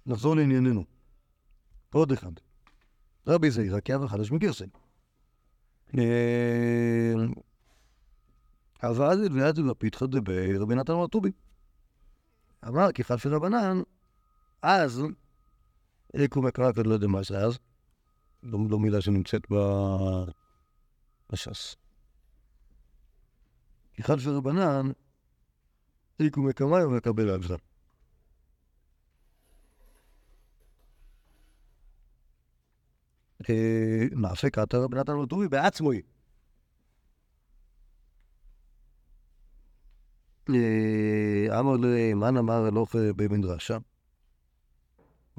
[0.07, 0.85] נחזור לענייננו.
[1.93, 2.33] עוד אחד.
[3.27, 4.69] רבי זעירא כאב חדש מגרסן.
[5.99, 7.15] אה,
[8.83, 11.31] אבל ואז לפיתחא דבי רבי נתן בר טובי.
[12.69, 13.83] אמר כי חלפי רבנן,
[14.63, 15.03] אז,
[16.15, 17.59] איקו מקרקד, לא יודע מה זה אז,
[18.43, 19.47] לא, לא מילה שנמצאת.
[21.33, 21.77] בש"ס.
[23.93, 24.91] כי חלפי רבנן,
[26.21, 27.55] איקו מקמאי ומקבל על זה.
[33.51, 36.03] אה, נעשה קטע רבי נתן טובי בעצמו היא.
[40.49, 43.79] אה, אמר לי, מן אמר הלוך במדרשה?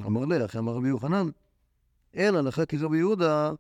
[0.06, 1.28] אמר לי, אחי אמר רבי יוחנן,
[2.14, 3.52] אין הלכה כי זה רבי יהודה,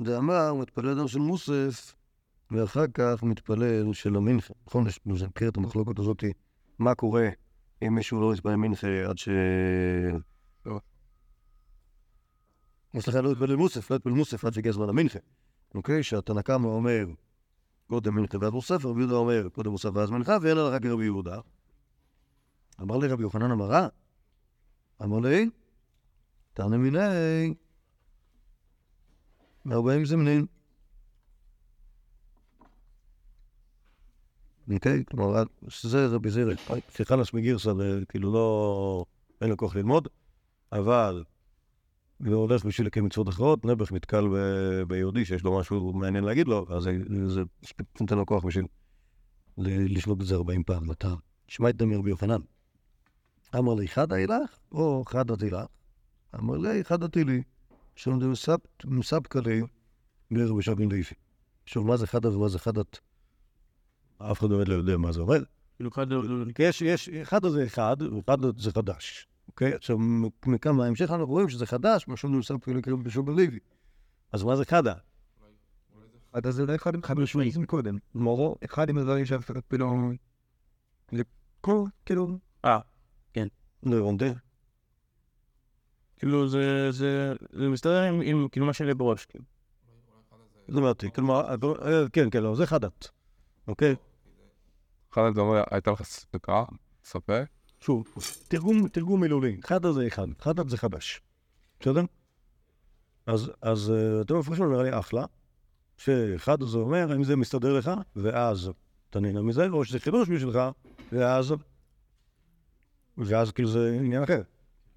[0.00, 1.94] דאמר, מתפלל של מוסף,
[2.50, 4.54] ואחר כך מתפלל של המנחה.
[4.66, 6.24] נכון, יש מכיר את המחלוקת הזאת,
[6.78, 7.28] מה קורה
[7.82, 9.28] אם מישהו לא יתפלל מנחה עד ש...
[10.66, 10.80] לא.
[13.00, 15.18] סליחה, לא יתפלל מוסף, לא יתפלל מוסף עד שהגיע זמן המנחה.
[15.74, 16.02] אוקיי?
[16.02, 17.06] שהתנא קמא אומר,
[17.86, 21.40] קודם מנחה ואז מוסף, רבי יהודה אומר, קודם מוסף ואז מנחה, ואין הלכה כרבי יהודה.
[22.80, 23.88] אמר לי רבי יוחנן אמרה,
[25.02, 25.50] אמר לי,
[26.58, 27.54] תענה מיני,
[29.64, 30.46] מארבעים זמנים.
[34.74, 35.04] אוקיי?
[35.10, 36.54] כלומר, שזה רבי זירא,
[36.94, 39.04] שחנס מגירסא, זה כאילו לא...
[39.40, 40.08] אין לו כוח ללמוד,
[40.72, 41.24] אבל
[42.26, 44.24] הוא הולך בשביל לקיים מצוות אחרות, נעבך נתקל
[44.88, 46.92] ביהודי שיש לו משהו מעניין להגיד לו, אז זה-
[47.28, 47.42] זה
[48.00, 48.66] נותן לו כוח בשביל
[49.58, 50.90] לשלוט את זה 40 פעם.
[50.90, 51.14] אתה
[51.46, 52.40] תשמע את דמי רבי יוחנן.
[53.58, 55.77] אמר לי, חדא אילך או חדא תילך?
[56.34, 57.42] אמר לי, חדא תילי,
[57.96, 58.32] שלומדים
[58.84, 59.62] מספקא לי
[60.30, 61.14] ברבי שבן ליפי.
[61.66, 62.98] שוב, מה זה חדא ומה זה חדאת?
[64.18, 65.42] אף אחד באמת לא יודע מה זה אומר.
[65.76, 66.06] כאילו, אחד...
[66.54, 69.26] כי יש, יש, חדא זה אחד, וחדא זה חדש.
[69.48, 69.74] אוקיי?
[69.74, 69.98] עכשיו,
[70.46, 73.58] מכאן בהמשך אנחנו רואים שזה חדש, מה שאומרים מספקא לי ברבי שבן ליפי.
[74.32, 74.94] אז מה זה חדא?
[76.32, 77.98] אז זה לא אחד עם חד משמעית קודם.
[78.14, 78.56] מורו.
[78.64, 80.16] אחד עם הדברים שהפסקת פתאום...
[81.12, 81.22] זה
[81.60, 82.38] כל, כאילו...
[82.64, 82.78] אה,
[83.82, 84.26] לרונדה.
[86.18, 89.44] כאילו זה, זה, זה מסתדר עם, עם כאילו מה שלי בראש, כאילו.
[90.68, 93.08] זאת אומרת, כלומר, אה, כן, כן, לא, זה חדת.
[93.68, 93.94] אוקיי?
[95.12, 96.64] אחד זה אומר, הייתה לך ספקה,
[97.04, 97.44] ספק,
[97.80, 98.04] שוב,
[98.48, 99.56] תרגום, תרגום מילולי.
[99.64, 101.20] חדה זה אחד, חדת זה חדש.
[101.80, 102.02] בסדר?
[103.26, 105.24] אז, אז אה, אתם מפרשים נראה לי אחלה,
[105.96, 108.70] שאחד זה אומר, האם זה מסתדר לך, ואז
[109.10, 110.58] אתה נהנה מזה, או שזה חידוש בשבילך,
[111.12, 111.54] ואז,
[113.18, 114.42] ואז כאילו זה עניין אחר.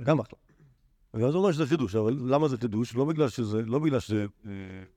[0.01, 0.39] גם אחלה.
[1.13, 2.95] ואז הוא אומר שזה חידוש, אבל למה זה חידוש?
[2.95, 4.52] לא בגלל שזה, לא בגלל שזה, אה,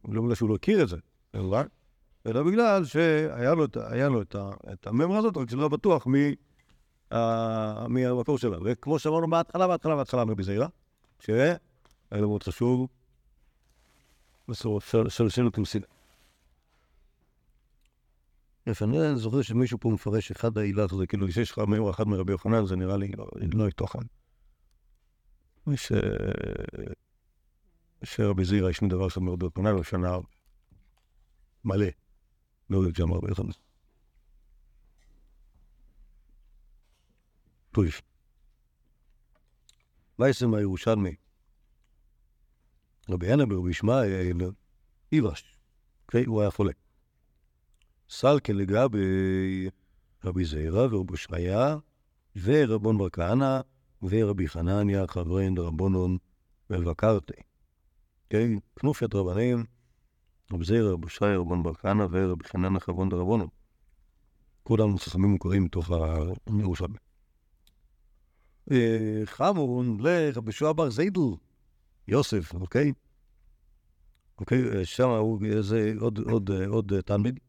[0.09, 0.97] לא בגלל שהוא לא הכיר את זה,
[2.27, 4.37] אלא, בגלל שהיה לו, היה לו את,
[4.73, 6.35] את הממרה הזאת, רק שלא היה בטוח מי,
[7.13, 8.59] ה- מי המקור שלה.
[8.65, 10.67] וכמו שאמרנו בהתחלה, בהתחלה, בהתחלה מרבי זעירה,
[11.21, 11.57] שהיה
[12.13, 12.89] לו מאוד חשוב,
[14.49, 15.87] בסוף של- שנו כמסילה.
[18.67, 22.33] יפה, אני זוכר שמישהו פה מפרש אחד ההילך זה כאילו שיש לך מיור אחד מרבי
[22.33, 23.99] יוחנן, זה נראה לי לא, לא תוכן.
[25.77, 25.93] ש...
[28.05, 30.19] שרבי זירא יש דבר שם מרבי יוחנן, ושנה
[31.65, 31.87] מלא.
[32.71, 33.51] לא יודע שם רבי יוחנן.
[37.73, 37.85] טוב.
[40.19, 41.15] וייסם הירושלמי.
[43.09, 44.37] רבי ינא ברבי ישמעאל,
[45.13, 45.59] איברש.
[46.07, 46.25] אוקיי?
[46.25, 46.73] הוא היה חולה.
[48.09, 49.69] סלקה לגבי
[50.25, 51.77] רבי זעירא ורבי שמעיה
[52.43, 53.61] ורבון בר כהנא
[54.11, 56.19] ורבי חנניה חברין דרבונון
[56.71, 57.33] ובקרתי.
[58.31, 59.65] כן, כנופיית רבנים,
[60.53, 63.49] רבי זעירא, רבי שי, רבון בר כהנא ורבי חנניה חברון דרבונון.
[64.63, 65.91] כולם חכמים מוכרים מתוך
[66.47, 66.97] הירושלמי.
[68.71, 71.21] אה, חמון לרבי שועה בר זיידל,
[72.09, 72.93] יוסף, אוקיי?
[74.39, 77.41] אוקיי, שם הוא איזה עוד, עוד, עוד אה, תלמיד,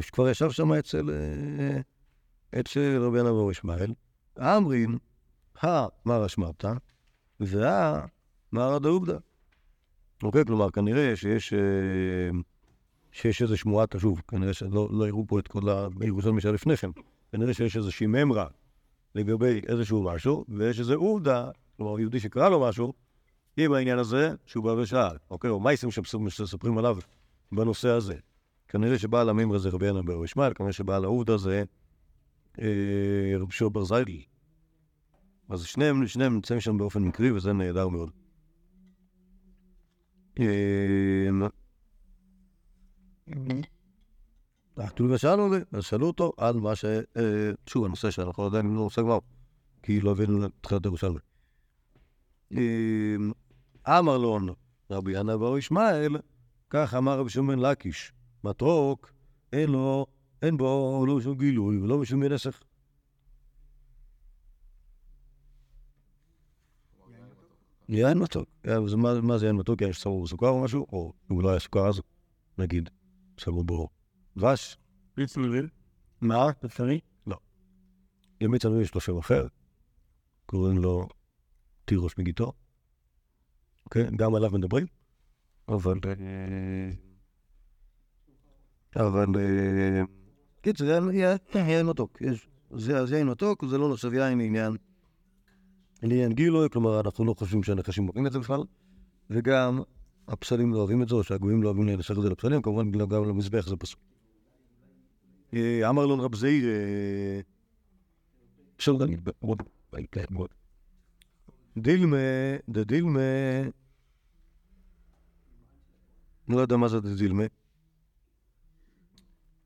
[0.00, 1.80] שכבר ישב שם אצל, אה,
[2.60, 3.92] אצל רבי ינא בר ישמעאל.
[4.38, 4.98] אמרין,
[5.60, 6.72] המר אשמרתא,
[7.40, 9.16] והמר דאובדא.
[10.22, 11.58] אוקיי, כלומר, כנראה שיש, אה,
[13.12, 15.60] שיש איזו שמועת, שוב, כנראה שלא לא הראו פה את כל
[16.00, 16.90] הירושלמי שהיה לפני כן,
[17.32, 18.46] כנראה שיש איזושהי ממרה
[19.14, 22.92] לגבי איזשהו משהו, ויש איזה עובדה, כלומר, יהודי שקרא לו משהו,
[23.56, 26.96] עם העניין הזה, שהוא בא ושאל, אוקיי, או מייסים שמספרים- עליו
[27.52, 28.14] בנושא הזה.
[28.68, 31.64] כנראה שבעל המימרה זה רבי ינא בר ישמעאל, כנראה שבעל העובדה זה
[32.60, 34.33] אה, רבי שור בר זיידל.
[35.48, 38.10] אז שניהם, שניהם נמצאים שם באופן מקרי, וזה נהדר מאוד.
[44.76, 46.84] עטו ושאלו לי, אז שאלו אותו על מה ש...
[46.84, 49.18] אה, שוב, הנושא שאנחנו עדיין לא עושה כבר,
[49.82, 51.18] כי לא הבאנו את תחילת ירושלמי.
[52.56, 54.38] אה, אמר לו
[54.90, 56.16] רבי ינא בר ישמעאל,
[56.70, 58.12] כך אמר רבי שמעון לקיש,
[58.44, 59.12] מתוק,
[59.52, 60.06] אין לו,
[60.42, 62.62] אין בו לא שום גילוי ולא משום נסך.
[67.88, 68.48] יין מתוק.
[68.68, 68.76] אה,
[69.22, 69.80] מה, זה יין מתוק?
[69.82, 70.86] יין ששמו בו סוכר או משהו?
[70.92, 72.00] או אם לא היה סוכר אז,
[72.58, 72.90] נגיד,
[73.36, 73.88] שמו בו
[74.36, 74.76] דבש.
[75.16, 75.68] בלי צלולים?
[76.20, 76.46] מה?
[76.64, 77.00] אפשרי?
[78.40, 79.46] למיץ ענוי יש לו שם אחר,
[80.46, 81.08] קוראים לו
[81.84, 82.52] תירוש מגיטו.
[83.84, 84.06] אוקיי?
[84.16, 84.86] גם עליו מדברים.
[85.68, 85.98] אבל...
[86.06, 86.90] אה,
[89.06, 89.26] אבל...
[89.38, 90.02] אה,
[90.60, 92.18] קיצר, יין- יין מתוק.
[92.20, 94.76] יש- זה זה יין מתוק, זה לא נחשב יין לעניין...
[96.04, 98.62] לעניין גילוי, כלומר, אנחנו לא חושבים שהנחשים אוהבים את זה בכלל,
[99.30, 99.82] וגם
[100.28, 103.24] הפסלים לא אוהבים את זה, או שהגויים לא אוהבים לשחק את זה לפסלים, כמובן גם
[103.24, 104.00] למזבח זה פסול.
[105.54, 107.40] אה, אמר לו רב זעיר, אה,
[109.00, 109.28] להגיד,
[111.78, 112.16] דילמה,
[112.68, 113.20] דילמה,
[116.48, 117.44] לא יודע מה זה דילמה.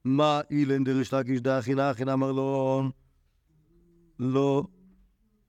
[0.04, 2.82] מה אילן דריש לקיש דאחין אחין אמר לו,
[4.18, 4.66] לא,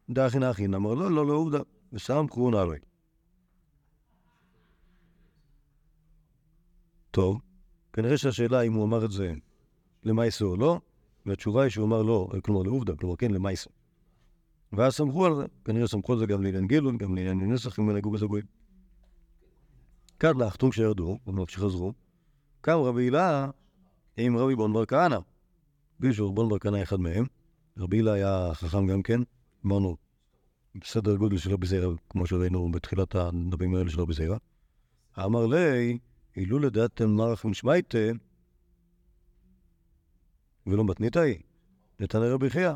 [0.10, 1.60] דאחין אחין אמר לו, לא, לא עובדה,
[1.94, 2.78] ושם קרון עלי.
[7.12, 7.42] טוב,
[7.94, 9.34] כנראה שהשאלה אם הוא אמר את זה
[10.04, 10.80] למעשה או לא,
[11.26, 13.70] והתשובה היא שהוא אמר לא, כלומר לעובדה, כלומר כן למעשה.
[14.74, 17.92] ואז סמכו על זה, כנראה סמכו על זה גם לעניין גילון, גם לעניין נסח, אם
[17.92, 18.46] נגעו בזה גויים.
[20.20, 21.94] כאן לאחתום שירדו, אומרת שחזרו,
[22.62, 23.50] קם רבי הילה
[24.18, 25.18] עם רבי בון בר כהנא.
[26.00, 27.26] בישור בון בר כהנא אחד מהם,
[27.78, 29.20] רבי הילה היה חכם גם כן,
[29.66, 29.98] אמרנו,
[30.76, 34.38] בסדר גודל של רבי זיירא, כמו שראינו בתחילת הנביאים האלה של רבי זיירא.
[35.26, 35.98] אמר לי,
[36.36, 37.98] אילו לדעתם מרח משמייטה,
[40.68, 41.40] ולא מתניתא היא,
[42.00, 42.74] נתנא רבי חייא.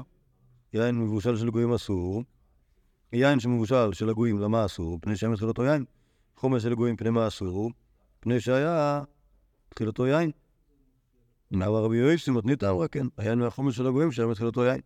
[0.74, 2.24] יין מבושל של גויים אסור,
[3.13, 5.00] יין שמבושל של הגויים למה אסור?
[5.02, 5.86] פני שהם התחילתו יין.
[6.36, 7.72] חומר של הגויים פני מה אסור?
[8.19, 9.04] פני שהיה
[9.69, 10.32] תחילתו יין.
[11.54, 14.82] אמר רבי יואיסי מתנית אמרה כן, היין מהחומץ של הגויים שהיה מתחילתו יין.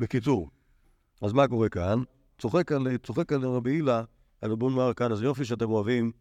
[0.00, 0.50] בקיצור,
[1.22, 2.02] אז מה קורה כאן?
[2.38, 4.02] צוחק על, צוחק על רבי הילה,
[4.40, 6.12] על רבון מר כאן, אז יופי שאתם אוהבים,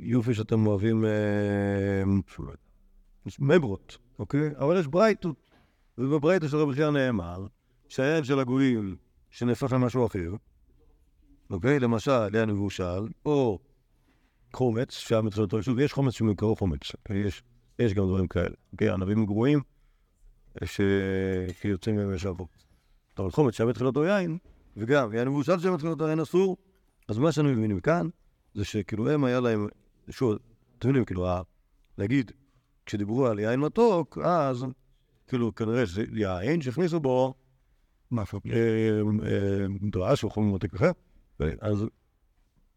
[0.00, 2.02] יופי שאתם אוהבים אה,
[3.38, 4.50] מברות, אוקיי?
[4.58, 5.36] אבל יש ברייתות,
[5.98, 7.46] ובברייתות של רבי חייא נאמר
[7.88, 8.96] שהיין של הגויים
[9.30, 10.32] שנהפך למשהו אחר,
[11.50, 11.80] אוקיי?
[11.80, 13.58] למשל, יין מבושל, או
[14.52, 17.42] חומץ, שהיה מתחילתו, יש חומץ שמקרו חומץ, יש,
[17.78, 18.90] יש גם דברים כאלה, אוקיי?
[18.90, 19.60] ענבים גרועים,
[21.52, 22.48] שיוצאים מהם יש אבות.
[23.18, 24.38] אבל חומץ שהיה מתחילתו יין,
[24.76, 26.56] וגם יין מבושל שהיה מתחילתו יין אסור,
[27.08, 28.08] אז מה שאני מבין מכאן,
[28.54, 29.66] זה שכאילו הם היה להם,
[30.10, 30.38] שוב,
[30.78, 31.26] אתם יודעים, כאילו,
[31.98, 32.32] להגיד,
[32.86, 34.64] כשדיברו על יין מתוק, אז
[35.28, 37.34] כאילו כנראה שזה יין שהכניסו בו
[38.10, 38.40] משהו.
[38.52, 40.90] אה, אה, דבש או חומר מתק אחר,
[41.60, 41.84] אז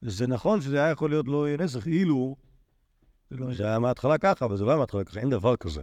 [0.01, 2.35] זה נכון שזה היה יכול להיות לא נסח, אילו
[3.31, 5.81] זה היה מההתחלה ככה, אבל זה לא היה מההתחלה ככה, אין דבר כזה.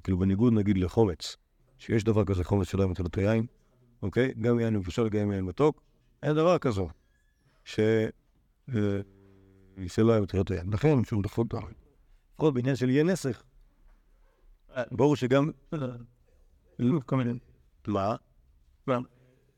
[0.00, 1.36] כאילו בניגוד נגיד לחומץ,
[1.78, 3.46] שיש דבר כזה חומץ שלא מתחילת היין,
[4.02, 4.32] אוקיי?
[4.40, 5.82] גם יין מבושל, גם יין מתוק,
[6.22, 6.82] אין דבר כזה.
[7.64, 7.80] ש...
[8.74, 9.00] אה,
[9.86, 10.72] שלא היה מתחילת היין.
[10.72, 11.46] לכן, שוב, לפחות
[12.34, 13.42] לפחות בעניין של יהיה נסח,
[14.92, 15.50] ברור שגם...
[17.86, 18.16] מה?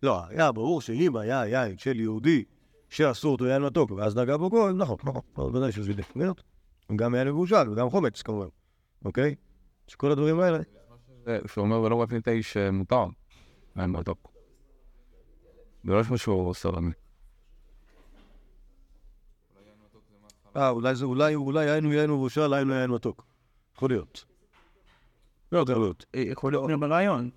[0.02, 2.44] לא, היה ברור שאם היה יין של יהודי
[2.88, 6.42] שאסור אותו יין מתוק, ואז נגע בו גוי, נכון, נכון, אבל ודאי שזה דפניות,
[6.96, 8.46] גם יין מבושל וגם חומץ כמובן,
[9.04, 9.34] אוקיי?
[9.86, 10.58] שכל הדברים האלה,
[11.24, 13.04] זה שאומר ולא רק ניתי שמותר.
[13.78, 14.32] אין מתוק.
[15.84, 16.92] זה לא משהו סרמי.
[20.56, 23.24] אה, אולי זה, אולי, אולי יין הוא יין מבושל, יין הוא יין מתוק.
[23.76, 24.24] יכול להיות.
[25.52, 26.04] לא יכול להיות.
[26.14, 27.30] יכול להיות ברעיון.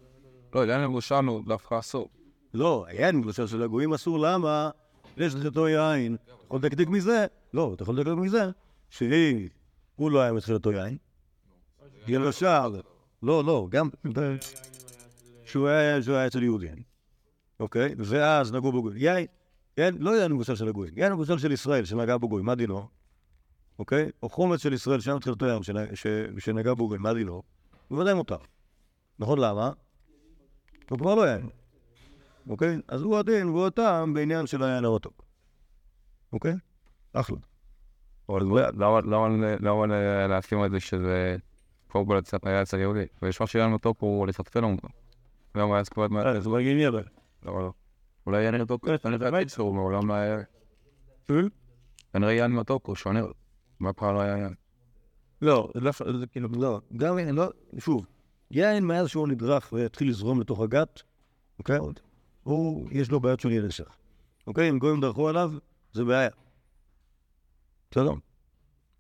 [0.56, 2.10] לא, יין מבושל הוא דווקא אסור.
[2.54, 4.70] לא, היין מבושל של הגויים אסור, למה?
[5.18, 8.50] יש לך אותו יין, אתה יכול לדקדק מזה, לא, אתה יכול לדקדק מזה,
[8.90, 9.48] שאם
[9.96, 10.98] הוא לא היה מתחילתו יין,
[12.32, 12.82] שער,
[13.24, 13.90] לא, לא, גם
[15.46, 16.84] שהוא היה היה אצל יהודים,
[17.60, 17.96] אוקיי?
[17.98, 18.98] ואז נגעו בו גויים.
[18.98, 19.26] יין,
[19.78, 22.88] יין, לא יין מבושל של הגויים, יין מבושל של ישראל שנגע בו גויים, מה דינו?
[23.80, 24.10] אוקיי?
[24.24, 25.62] או חומץ של ישראל שהיה מתחילתו ים
[26.40, 27.44] שנגע בו גויים, מה דינו?
[27.92, 28.38] בוודאי מותר.
[29.20, 29.72] נכון, למה?
[30.90, 31.50] הוא כבר לא יין.
[32.50, 32.78] אוקיי?
[32.88, 35.24] אז הוא הדין והוא הטעם בעניין של היין המתוק.
[36.34, 36.54] אוקיי?
[37.14, 37.38] אחלה.
[39.60, 39.88] למה
[40.28, 41.38] להסכים על זה שזה
[41.88, 43.06] קודם קצת היה אצל יהודי?
[43.22, 44.88] ויש מה שיין מתוק הוא לכתחילה מותר.
[45.58, 46.26] גם היה סקוואט מה...
[46.26, 47.04] אה, זה מגיע אבל.
[47.46, 47.72] לא, לא.
[48.26, 48.52] אולי
[49.04, 50.38] כנראה בית סור מעולם לא היה...
[52.14, 53.22] כנראה יין מתוק הוא שונה.
[53.80, 54.54] מה פעם לא היה יין?
[55.42, 57.48] לא, זה לא, זה כאילו, לא, גם יין, לא,
[57.78, 58.06] שוב,
[58.52, 61.02] יין מאז שהוא נדרך והתחיל לזרום לתוך הגת,
[61.60, 61.78] אוקיי?
[62.44, 63.98] הוא, יש לו בעיות של ינסח.
[64.48, 64.70] אוקיי?
[64.70, 65.52] אם גויים דרכו עליו,
[65.94, 66.30] זה בעיה.
[67.92, 68.12] בסדר?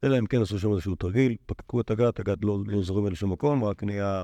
[0.03, 3.31] אלא אם כן עשו שם איזשהו תרגיל, פקקו את הגת, הגת לא לא זורם לשום
[3.31, 4.23] מקום, רק נהיה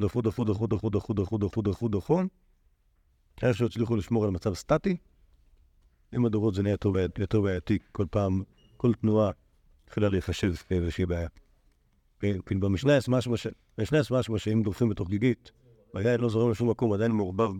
[0.00, 2.20] דחו, דחו, דחו, דחו, דחו, דחו, דחו, דחו, דחו.
[3.42, 4.96] איך שהצליחו לשמור על מצב סטטי.
[6.12, 6.76] עם הדורות זה נהיה
[7.18, 8.42] יותר בעייתי- כל פעם,
[8.76, 9.30] כל תנועה
[9.84, 11.28] התחילה להיחשב כאיזושהי בעיה.
[12.20, 13.08] כן, כן, במשנה יש
[14.12, 15.50] משמע שאם דוחפים בתוך גיגית,
[15.94, 17.50] והיין לא זורם לשום מקום, עדיין מעורבב.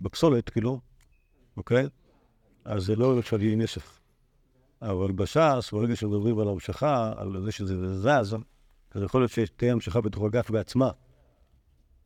[0.00, 0.80] בפסולת, כאילו,
[1.56, 1.88] אוקיי?
[2.64, 4.00] אז זה לא יהיה נשף.
[4.82, 8.36] אבל בש"ס, ברגע שמדברים על המשכה, על זה שזה זז,
[8.94, 10.90] אז יכול להיות שתהיה המשכה בתוך הגף בעצמה.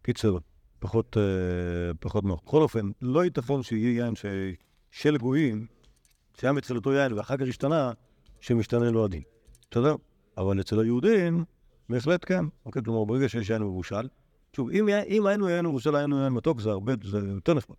[0.02, 0.36] קיצר,
[0.78, 2.40] פחות, אה, פחות נוח.
[2.46, 4.14] בכל אופן, לא ייתכן שיהיה יין.
[4.90, 5.66] של גויים,
[6.40, 7.92] שהיה מתחילתו יין ואחר כך השתנה,
[8.40, 9.22] שמשתנה לו הדין.
[9.70, 9.94] בסדר?
[10.38, 11.44] אבל אצל היהודים,
[11.88, 12.44] בהחלט כן.
[12.66, 14.08] אוקיי, כלומר, ברגע שיש יין מבושל,
[14.56, 17.76] שוב, אם, אם היינו יין מבושל, היינו יין מתוק, זה הרבה, זה יותר נחמד.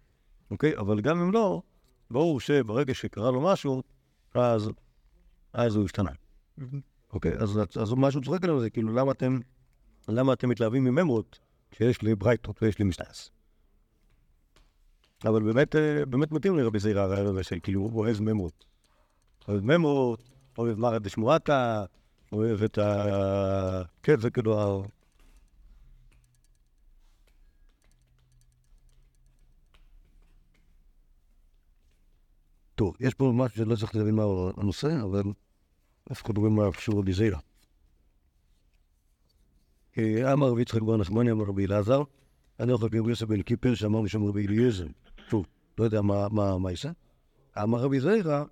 [0.52, 0.78] אוקיי?
[0.78, 1.62] אבל גם אם לא,
[2.12, 3.84] ברור שברגע שקרה לו משהו,
[4.34, 4.70] אז,
[5.54, 6.12] אז הוא השתנה.
[7.14, 7.34] אוקיי?
[7.38, 9.40] אז, אז משהו צוחק עלינו זה, כאילו, למה אתם,
[10.08, 11.40] למה אתם מתלהבים מממרות,
[11.72, 13.32] שיש לי ברייתות ויש לי משנס?
[15.26, 18.66] אבל באמת, אה, באמת מתאים לרבי זעירא הרעיון הזה של כאילו, הוא אוהב ממרות.
[19.48, 21.86] אוהב ממרות, אוהב מרד דשמואטה,
[22.32, 23.84] אוהב את ה...
[24.04, 24.84] כן, זה כאילו
[32.80, 34.24] טוב, יש פה משהו שלא צריך להבין מה
[34.58, 35.24] הנושא, אבל
[36.12, 37.38] אחד לא מבין מה קשור לרבי זעירא.
[39.98, 42.02] אה, אמר רבי יצחק בר נחמני, אמר רבי אלעזר,
[42.60, 44.88] אני אוכל רבי יוסף בן קיפר, שאמר לי שם רבי אליעזר.
[45.30, 45.46] שוב,
[45.78, 46.92] לא יודע מה- יעשה.
[47.64, 48.44] אמר רבי זעירא,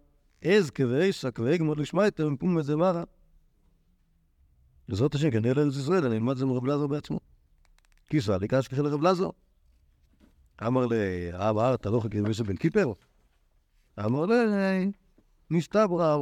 [0.42, 3.04] עז כבעסק ואגמוד לשמייטר, מפום איזה מרה.
[4.90, 7.20] בעזרת השם, כנראה לארץ ישראל, אני אלמד את זה מרב לזר בעצמו.
[8.10, 9.30] כיסא לקשקה של רב לזר.
[10.68, 12.94] אמר לאבא, אתה לא חכה יוסף בן קיפר?
[14.06, 14.92] אמר לי,
[15.52, 16.18] נסתברא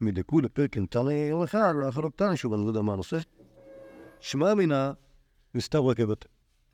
[0.00, 3.18] מדכולי פרקין תנא יום אחד, ואחר תנא שוב, אני לא יודע מה הנושא.
[4.20, 4.90] שמע מינא
[5.54, 6.24] נסתברא כבת.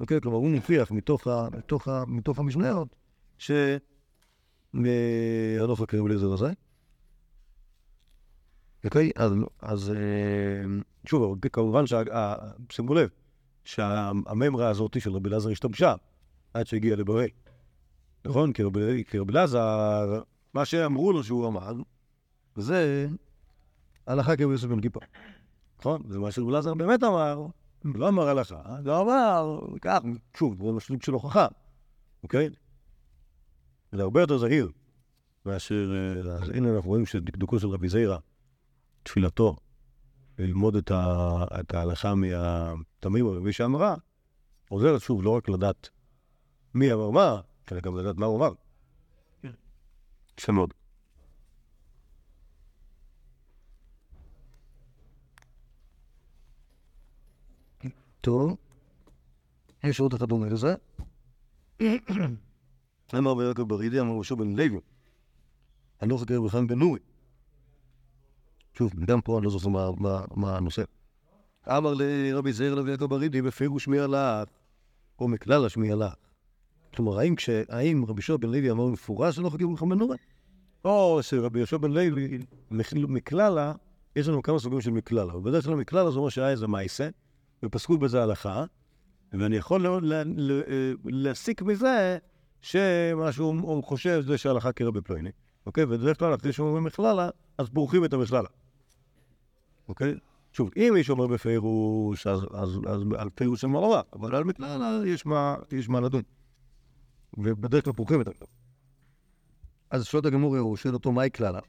[0.01, 0.21] אוקיי?
[0.21, 2.97] כלומר, הוא מוכיח מתוך, המשניות
[3.39, 3.51] ש...
[5.61, 6.53] הלוך הקריב לעזר הזה.
[8.85, 9.11] אוקיי?
[9.17, 11.85] אז, אז אה, שוב, כמובן,
[12.73, 13.09] שימו לב,
[13.65, 15.95] שהממרה הזאת של רבי אלעזר השתמשה
[16.55, 17.29] עד שהגיע לבראל.
[18.25, 18.53] נכון?
[18.53, 20.23] כי רבי אלעזר,
[20.57, 21.73] מה שאמרו לו שהוא אמר,
[22.57, 23.09] זה
[24.07, 25.01] הלכה כרבי יוסף בן קיפה.
[25.79, 26.03] נכון?
[26.09, 27.47] זה מה שרבי אלעזר באמת אמר,
[27.85, 29.99] לא אמר הלכה, זה אמר, כך,
[30.37, 31.47] שוב, זה משלים של הוכחה,
[32.23, 32.49] אוקיי?
[33.93, 34.71] זה הרבה יותר זהיר
[35.47, 38.19] מאשר, אה, אז הנה אנחנו רואים שדקדוקו של רבי זיירה,
[39.03, 39.57] תפילתו,
[40.39, 43.95] ללמוד את, ההלכה מהתמים ומי שאמרה,
[44.69, 45.89] עוזרת שוב לא רק לדעת
[46.75, 47.41] מי אמר מה,
[47.73, 48.53] אלא גם לדעת מה הוא אמר.
[50.41, 50.75] יפה מאוד.
[58.21, 58.57] טוב,
[59.85, 60.75] יש עוד אחד אומר לזה.
[63.15, 64.81] אמר רבי יעקב ברידי, אמר משה בן לוי,
[66.03, 67.01] אני לא חקר בכלל בן נורי.
[68.75, 69.69] שוב, גם פה אני לא זוכר
[70.37, 70.83] מה הנושא.
[71.69, 74.49] אמר לרבי זעיר לוי יעקב ברידי, בפירוש מי הלך,
[75.19, 76.15] או מכלל השמי הלך.
[76.97, 80.17] כלומר, האם, כש, האם רבי יהושע בן לוי אמר במפורש שלא בכלל בן נורי?
[80.85, 82.39] או שרבי יהושע בן לוי,
[82.71, 83.73] מכללה,
[84.17, 85.37] יש לנו כמה סוגים של מכללה.
[85.37, 87.09] ובדרך כלל מכללה זה אומר שהיה איזה מייסה,
[87.63, 88.65] ופסקו בזה הלכה,
[89.33, 90.23] ואני יכול ל-
[91.05, 92.19] להסיק מזה
[92.61, 95.31] שמה שהוא חושב זה שההלכה כרבי פלויני,
[95.67, 95.85] אוקיי?
[95.85, 97.29] ובדרך כלל אחרי שאומרים מכללה,
[97.59, 98.49] אז בורחים את המכללה,
[99.89, 100.15] אוקיי?
[100.53, 103.81] שוב, אם מישהו אומר בפירוש, אז, אז, אז על פירוש אין מה
[104.13, 106.23] אבל על מכללה יש מה, יש מה לדון.
[107.39, 108.51] ובדרך כלל בורחים את המכללה.
[109.91, 111.61] אז שואל הגמור, הוא שואל אותו, מהי כללה?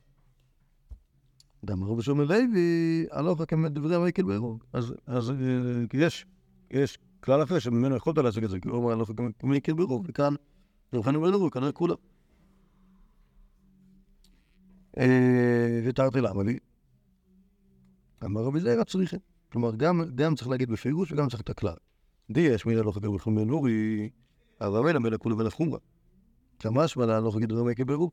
[1.63, 4.63] דאמר רבי שמעון לוי, הלוך כדברי מייקל בעירוב.
[4.73, 5.35] אז, אז אה,
[5.93, 6.25] יש,
[6.71, 10.33] יש כלל אחר שממנו יכולת להשיג את זה, כי הוא אומר הלוך כמייקל בעירוב, וכאן,
[11.01, 11.95] חנין בן אורי, כנראה כולם.
[14.97, 16.59] אה, ותרתי למה לי?
[18.25, 19.19] אמר רבי זעיר צריכים.
[19.51, 19.75] כלומר,
[20.15, 21.75] גם, צריך להגיד בפירוש וגם צריך את הכלל.
[22.31, 24.09] די יש מילה לא חגר בכלל בן אורי,
[24.61, 25.79] אבל מילא מילא כולה מלך חומרה.
[26.59, 28.11] כמשמע לה לא חגר דברי מייקל בעירוב.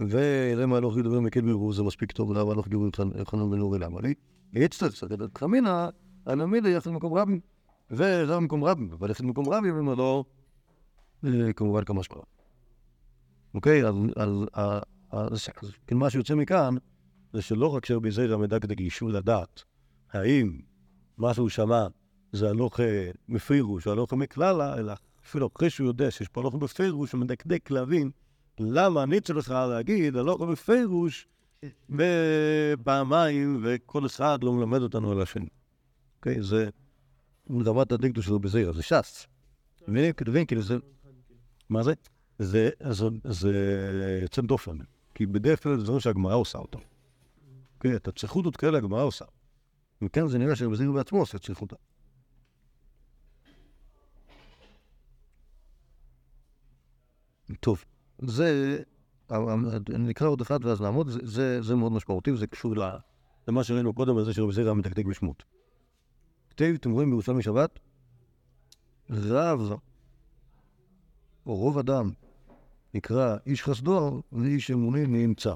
[0.00, 2.78] ולמה לא דברי מייקל בעירוב זה מספיק טוב, למה לא חגר
[3.24, 4.14] חנין בן אורי למה לי?
[4.52, 5.88] יצטרך סגד את חמינא,
[6.26, 7.40] אנא מילה יחד במקום רבים.
[7.90, 10.24] ורב במקום רבים, אבל יחד במקום רבים, אומר לו,
[11.24, 12.22] אה, כמובן כמה שמרה.
[13.54, 15.48] אוקיי, אז,
[15.86, 16.74] כן, מה שיוצא מכאן,
[17.32, 19.62] זה שלא רק שרבי זיירה מדקדק אישור לדעת,
[20.12, 20.58] האם
[21.18, 21.86] מה שהוא שמע
[22.34, 24.92] זה הלוך אה, מפירוש הלוך מכללה, אלא
[25.26, 28.10] אפילו אחרי שהוא יודע שיש פה הלוך מפירוש, הוא מדקדק להבין
[28.60, 31.26] למה אני צריך להגיד הלוך מפירוש
[31.90, 35.48] בפעמיים, וכל אחד לא מלמד אותנו על השני.
[36.16, 36.68] אוקיי, זה
[37.50, 39.26] רמת הדקדוש של רבי זיירה, זה ש"ס.
[39.88, 40.12] מבינים?
[40.12, 40.76] כתובים, כאילו זה...
[41.68, 41.92] מה זה?
[42.38, 43.52] זה, זה, זה
[44.22, 44.76] יוצא דופן,
[45.14, 46.78] כי בדרך כלל זה דברים שהגמרא עושה אותם.
[47.74, 49.24] אוקיי, את הצריכותות כאלה הגמרא עושה.
[50.02, 51.76] וכאן זה נראה שרבי זיר בעצמו עושה צריכותה.
[57.60, 57.84] טוב,
[58.18, 58.78] זה,
[59.88, 62.98] נקרא עוד אחד ואז נעמוד, זה, זה, זה מאוד משמעותי וזה קשור ל-
[63.48, 65.44] למה שראינו קודם, על זה שרבי זיר היה מדקדק בשמות.
[66.50, 67.78] כתב, אתם רואים בירושלמי שבת?
[69.10, 69.60] רב
[71.46, 72.10] או רוב אדם
[72.94, 75.54] נקרא איש חסדו ואיש אמוני נמצא.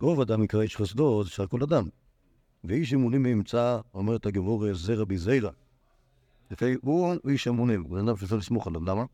[0.00, 1.88] רוב אדם נקרא איש חסדו, זה שאר כל אדם.
[2.64, 5.50] ואיש אמוני מאמצא, אומרת הגמור, זה רבי זיירה.
[6.50, 9.04] לפי הוא איש אמונים, הוא בן אדם שאפשר לסמוך עליו, למה?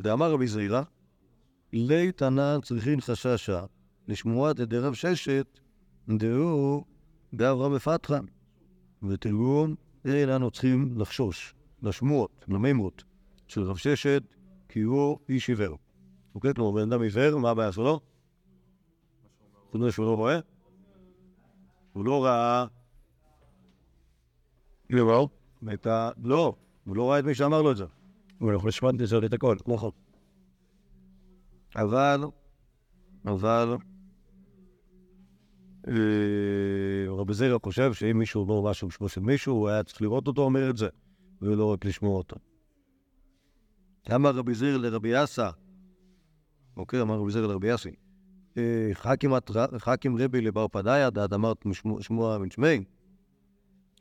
[0.00, 0.82] ואמר רבי זיירה,
[1.72, 3.64] לי תנא צריכין חששה
[4.08, 5.58] לשמוע דדי רב ששת,
[6.08, 6.84] דהו
[7.32, 8.18] באברהם בפתחה.
[9.02, 9.74] ותרגום,
[10.04, 13.04] אין אנו צריכים לחשוש, לשמועות, למימות
[13.46, 14.22] של רב ששת,
[14.68, 15.78] כי הוא איש עיוור.
[16.34, 16.54] אוקיי?
[16.54, 18.00] כלומר, בן אדם עיוור, מה הבעיה שלו?
[19.70, 20.38] חוץ שהוא לא רואה?
[21.92, 22.66] הוא לא ראה...
[24.90, 25.28] לא.
[26.22, 27.84] לא, הוא לא ראה את מי שאמר לו את זה.
[28.38, 29.56] הוא יכול לשמוע זה את הכל.
[29.66, 29.90] נכון.
[31.76, 32.24] אבל,
[33.24, 33.76] אבל,
[35.88, 35.92] אה,
[37.08, 40.42] רבי זירא חושב שאם מישהו אומר משהו בשמו של מישהו, הוא היה צריך לראות אותו
[40.42, 40.88] אומר את זה,
[41.42, 42.36] ולא רק לשמוע אותו.
[44.14, 45.50] אמר רבי זירא לרבי אסא,
[46.76, 47.90] אוקיי, אמר רבי זירא לרבי אסי,
[48.56, 48.90] אה,
[49.78, 51.64] חכים רבי לבר פדיה, דעת אמרת
[52.00, 52.84] שמוע מן שמי.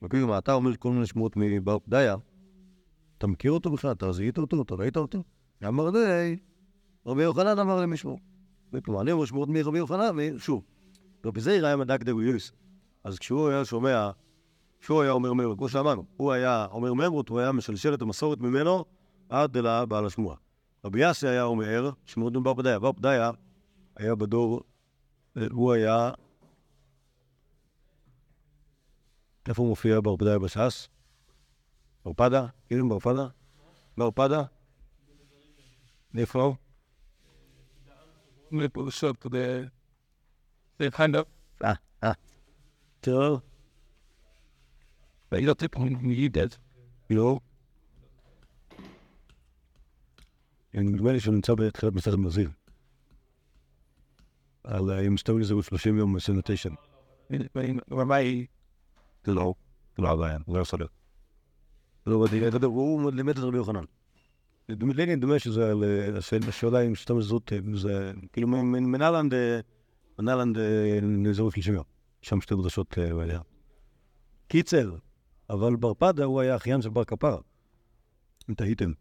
[0.02, 2.16] אוקיי, מה אתה אומר כל מיני שמועות מבר פדיה?
[3.18, 3.92] אתה מכיר אותו בכלל?
[3.92, 4.62] אתה זיהית אותו?
[4.62, 5.24] אתה ראית אותו?
[5.68, 6.38] אמר לי,
[7.06, 8.18] רבי יוחנן אמר למישהו.
[8.86, 10.64] כלומר, אני אומר שמועות מרבי יוחנן, שוב,
[11.26, 12.52] רבי זעיר היה מדק דגויוס.
[13.04, 14.12] אז כשהוא היה שומע,
[14.80, 18.40] כשהוא היה אומר ממרות, כמו שאמרנו, הוא היה אומר ממרות, הוא היה משלשל את המסורת
[18.40, 18.86] ממנו
[19.30, 20.38] עד אל הבעל השמועה.
[20.86, 22.80] רבי יאסי היה אומר, שמועות בר פדיה.
[22.80, 23.32] בר פדיה
[23.96, 24.62] היה בדור,
[25.52, 26.12] הוא היה...
[29.48, 30.90] איפה הוא מופיע בר פדיה בש"ס?
[32.08, 32.48] בר פדה?
[32.68, 33.28] כאילו בר פדה?
[33.98, 34.44] בר פדה?
[36.18, 36.56] איפה הוא?
[41.64, 42.12] אה, אה.
[43.02, 43.42] טוב,
[45.32, 45.88] when
[46.18, 46.58] you did.
[47.10, 47.40] לא.
[50.74, 52.50] נדמה לי שהוא נמצא בתחילת מסכת מזיר.
[54.64, 56.70] על אם סטורי זה הוא 30 יום 29.
[57.92, 58.48] רבי...
[59.24, 59.54] זה לא,
[60.00, 60.54] לא זה לא.
[60.56, 60.88] לא, אבל
[62.64, 63.84] הוא לימד את רבי יוחנן.
[64.70, 65.74] לי נדמה שזה
[66.48, 69.60] השאלה אם סתם זאת, זה כאילו מ- מ- מנהלנד, אה,
[70.20, 71.84] מנהלנד אה, נזרו 30 יום.
[72.22, 73.40] שם שתי דרשות אה, היה.
[74.48, 74.96] קיצר,
[75.50, 77.38] אבל בר פדה הוא היה אחיין של בר כפרה.
[78.50, 78.92] אם תהיתם.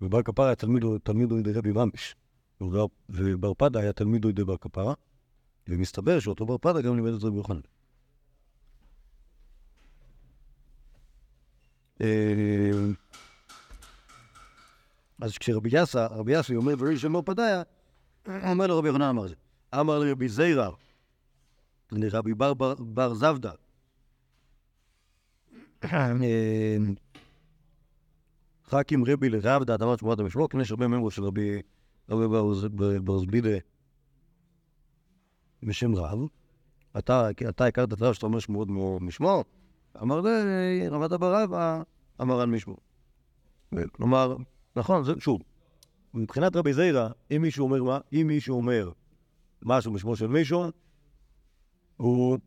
[0.00, 2.16] ובר כפרה היה תלמיד תלמיד ידי רבי ממש.
[2.60, 4.94] ובר- ובר פדה היה תלמיד ידי בר כפרה,
[5.68, 7.60] ומסתבר שאותו בר פדה גם לימד את רבי יוחנן.
[15.20, 17.62] אז כשרבי יאסה, רבי יאסי אומר דברים של בר פדיה,
[18.26, 19.34] הוא אומר לרבי יוחנן אמר זה.
[19.80, 20.70] אמר לרבי זיירא,
[21.92, 23.52] לרבי בר בר- בר זבדה,
[25.84, 26.12] אה,
[28.66, 31.62] חכים רבי לרבדה, אמרת שמורת המשמעות, יש הרבה ממרו של רבי
[32.10, 33.58] רבי בר- בר זבידה
[35.62, 36.18] בשם רב.
[36.98, 38.68] אתה הכרת את רב שאתה אומר שמועות
[39.00, 39.44] משמו,
[40.02, 41.82] אמר לי, רבת בר רבא,
[42.20, 42.76] אמר על משמו.
[43.92, 44.36] כלומר,
[44.76, 45.40] נכון, זה שוב,
[46.14, 48.90] מבחינת רבי זיירא, אם מישהו אומר מה, אם מישהו אומר
[49.62, 50.64] משהו בשמו של מישהו,
[51.96, 52.38] הוא...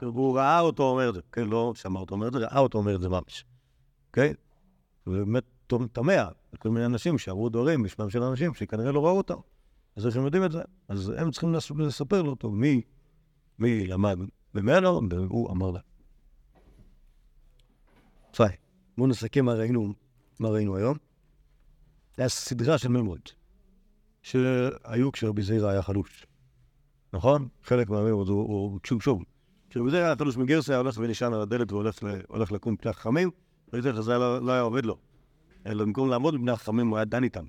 [0.00, 2.78] הוא ראה אותו אומר את זה, כן, לא שמע אותו אומר את זה, ראה אותו
[2.78, 3.44] אומר את זה ממש,
[4.12, 4.32] כן?
[5.06, 5.44] ובאמת
[5.92, 6.12] תמה,
[6.58, 9.34] כל מיני אנשים שאמרו דברים בשמם של אנשים שכנראה לא ראו אותם.
[9.96, 10.62] אז איך הם יודעים את זה?
[10.88, 12.82] אז הם צריכים לס- לספר לו אותו מי,
[13.58, 14.18] מי למד
[14.56, 15.80] ממנו, והוא אמר לה.
[18.32, 18.46] בסדר,
[18.98, 19.92] בואו נסכם מה ראינו,
[20.38, 20.96] מה ראינו היום.
[22.16, 23.34] זה היה סדרה של ממרות
[24.22, 26.26] שהיו כשרבי זעירא היה חלוש.
[27.12, 27.48] נכון?
[27.62, 29.22] חלק מהממרות הוא, שוב שוב.
[29.70, 33.30] כשרבי זעירא היה חלוש מגרסה, היה הולך ונשען על הדלת והולך לקום פני החכמים,
[33.72, 34.98] ראיתי שזה לא, לא היה עובד לו.
[35.66, 37.44] אלא במקום לעמוד בפני החכמים הוא היה דן איתם.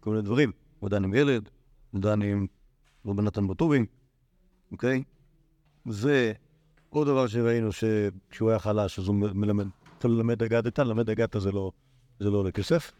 [0.00, 0.52] כל מיני דברים.
[0.80, 1.48] הוא דן עם ילד,
[1.90, 2.46] הוא דן עם
[3.06, 3.86] רבי נתן בטובים,
[4.72, 5.02] אוקיי?
[5.88, 6.32] זה
[6.92, 9.66] עוד דבר שראינו שכשהוא היה חלש אז הוא מלמד,
[9.96, 11.72] התחיל ללמד אגדתא, ללמד אגדתא זה לא,
[12.20, 12.92] זה לא עולה כסף,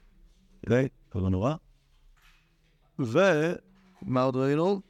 [0.65, 0.89] אוקיי?
[1.15, 1.55] זה לא נורא.
[2.99, 4.81] ומה עוד ראינו?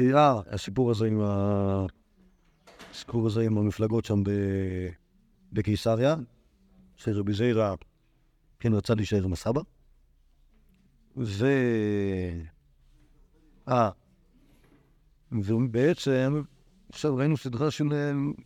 [0.00, 1.86] אה, הסיפור הזה עם ה...
[2.90, 4.22] הסיפור הזה עם המפלגות שם.
[5.52, 6.16] בקיסריה,
[6.96, 7.74] שרבי זיירא
[8.58, 9.60] כן רצה להישאר עם הסבא.
[11.16, 11.46] ו...
[13.68, 13.90] אה,
[15.32, 16.42] ובעצם,
[16.94, 17.84] עכשיו ראינו סדרה של,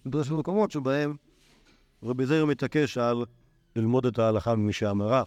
[0.04, 1.16] סדרה של מקומות שבהם
[2.02, 3.24] רבי זיירא מתעקש על
[3.76, 5.22] ללמוד את ההלכה ממי שאמרה,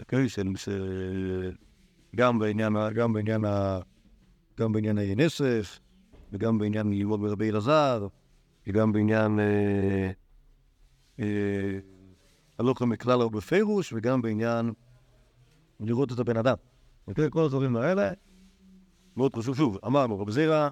[0.00, 0.26] אוקיי?
[2.16, 3.80] גם בעניין, ה- גם בעניין, ה-
[4.58, 5.80] גם בעניין נסף,
[6.32, 8.06] וגם בעניין ללמוד מרבי אלעזר,
[8.66, 10.10] וגם בעניין אה,
[11.20, 11.78] אה,
[12.58, 12.82] הלוך
[13.28, 14.72] בפירוש, וגם בעניין
[15.80, 16.56] לראות את הבן אדם.
[17.06, 17.30] אוקיי?
[17.30, 18.10] כל הדברים האלה,
[19.16, 19.56] מאוד חשוב.
[19.56, 20.68] שוב, אמרנו, רבי זירא,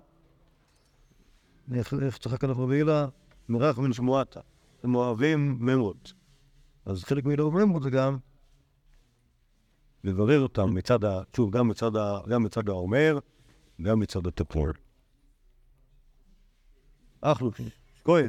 [1.75, 3.07] איך צחק רבי הילה?
[3.49, 4.41] מרח מן שמועתה.
[4.83, 6.13] הם אוהבים ממרות.
[6.87, 8.19] אז חלק מלאהוב ממרות זה גם
[10.05, 11.23] לברר אותם מצד ה...
[11.37, 13.19] שוב, גם מצד, ה, גם מצד האומר,
[13.83, 14.67] גם מצד התפור.
[17.21, 17.51] אחלו,
[18.05, 18.29] כהן.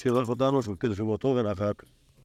[0.00, 1.70] שירך אותנו, שמפקיד השבוע טוב ונאחר.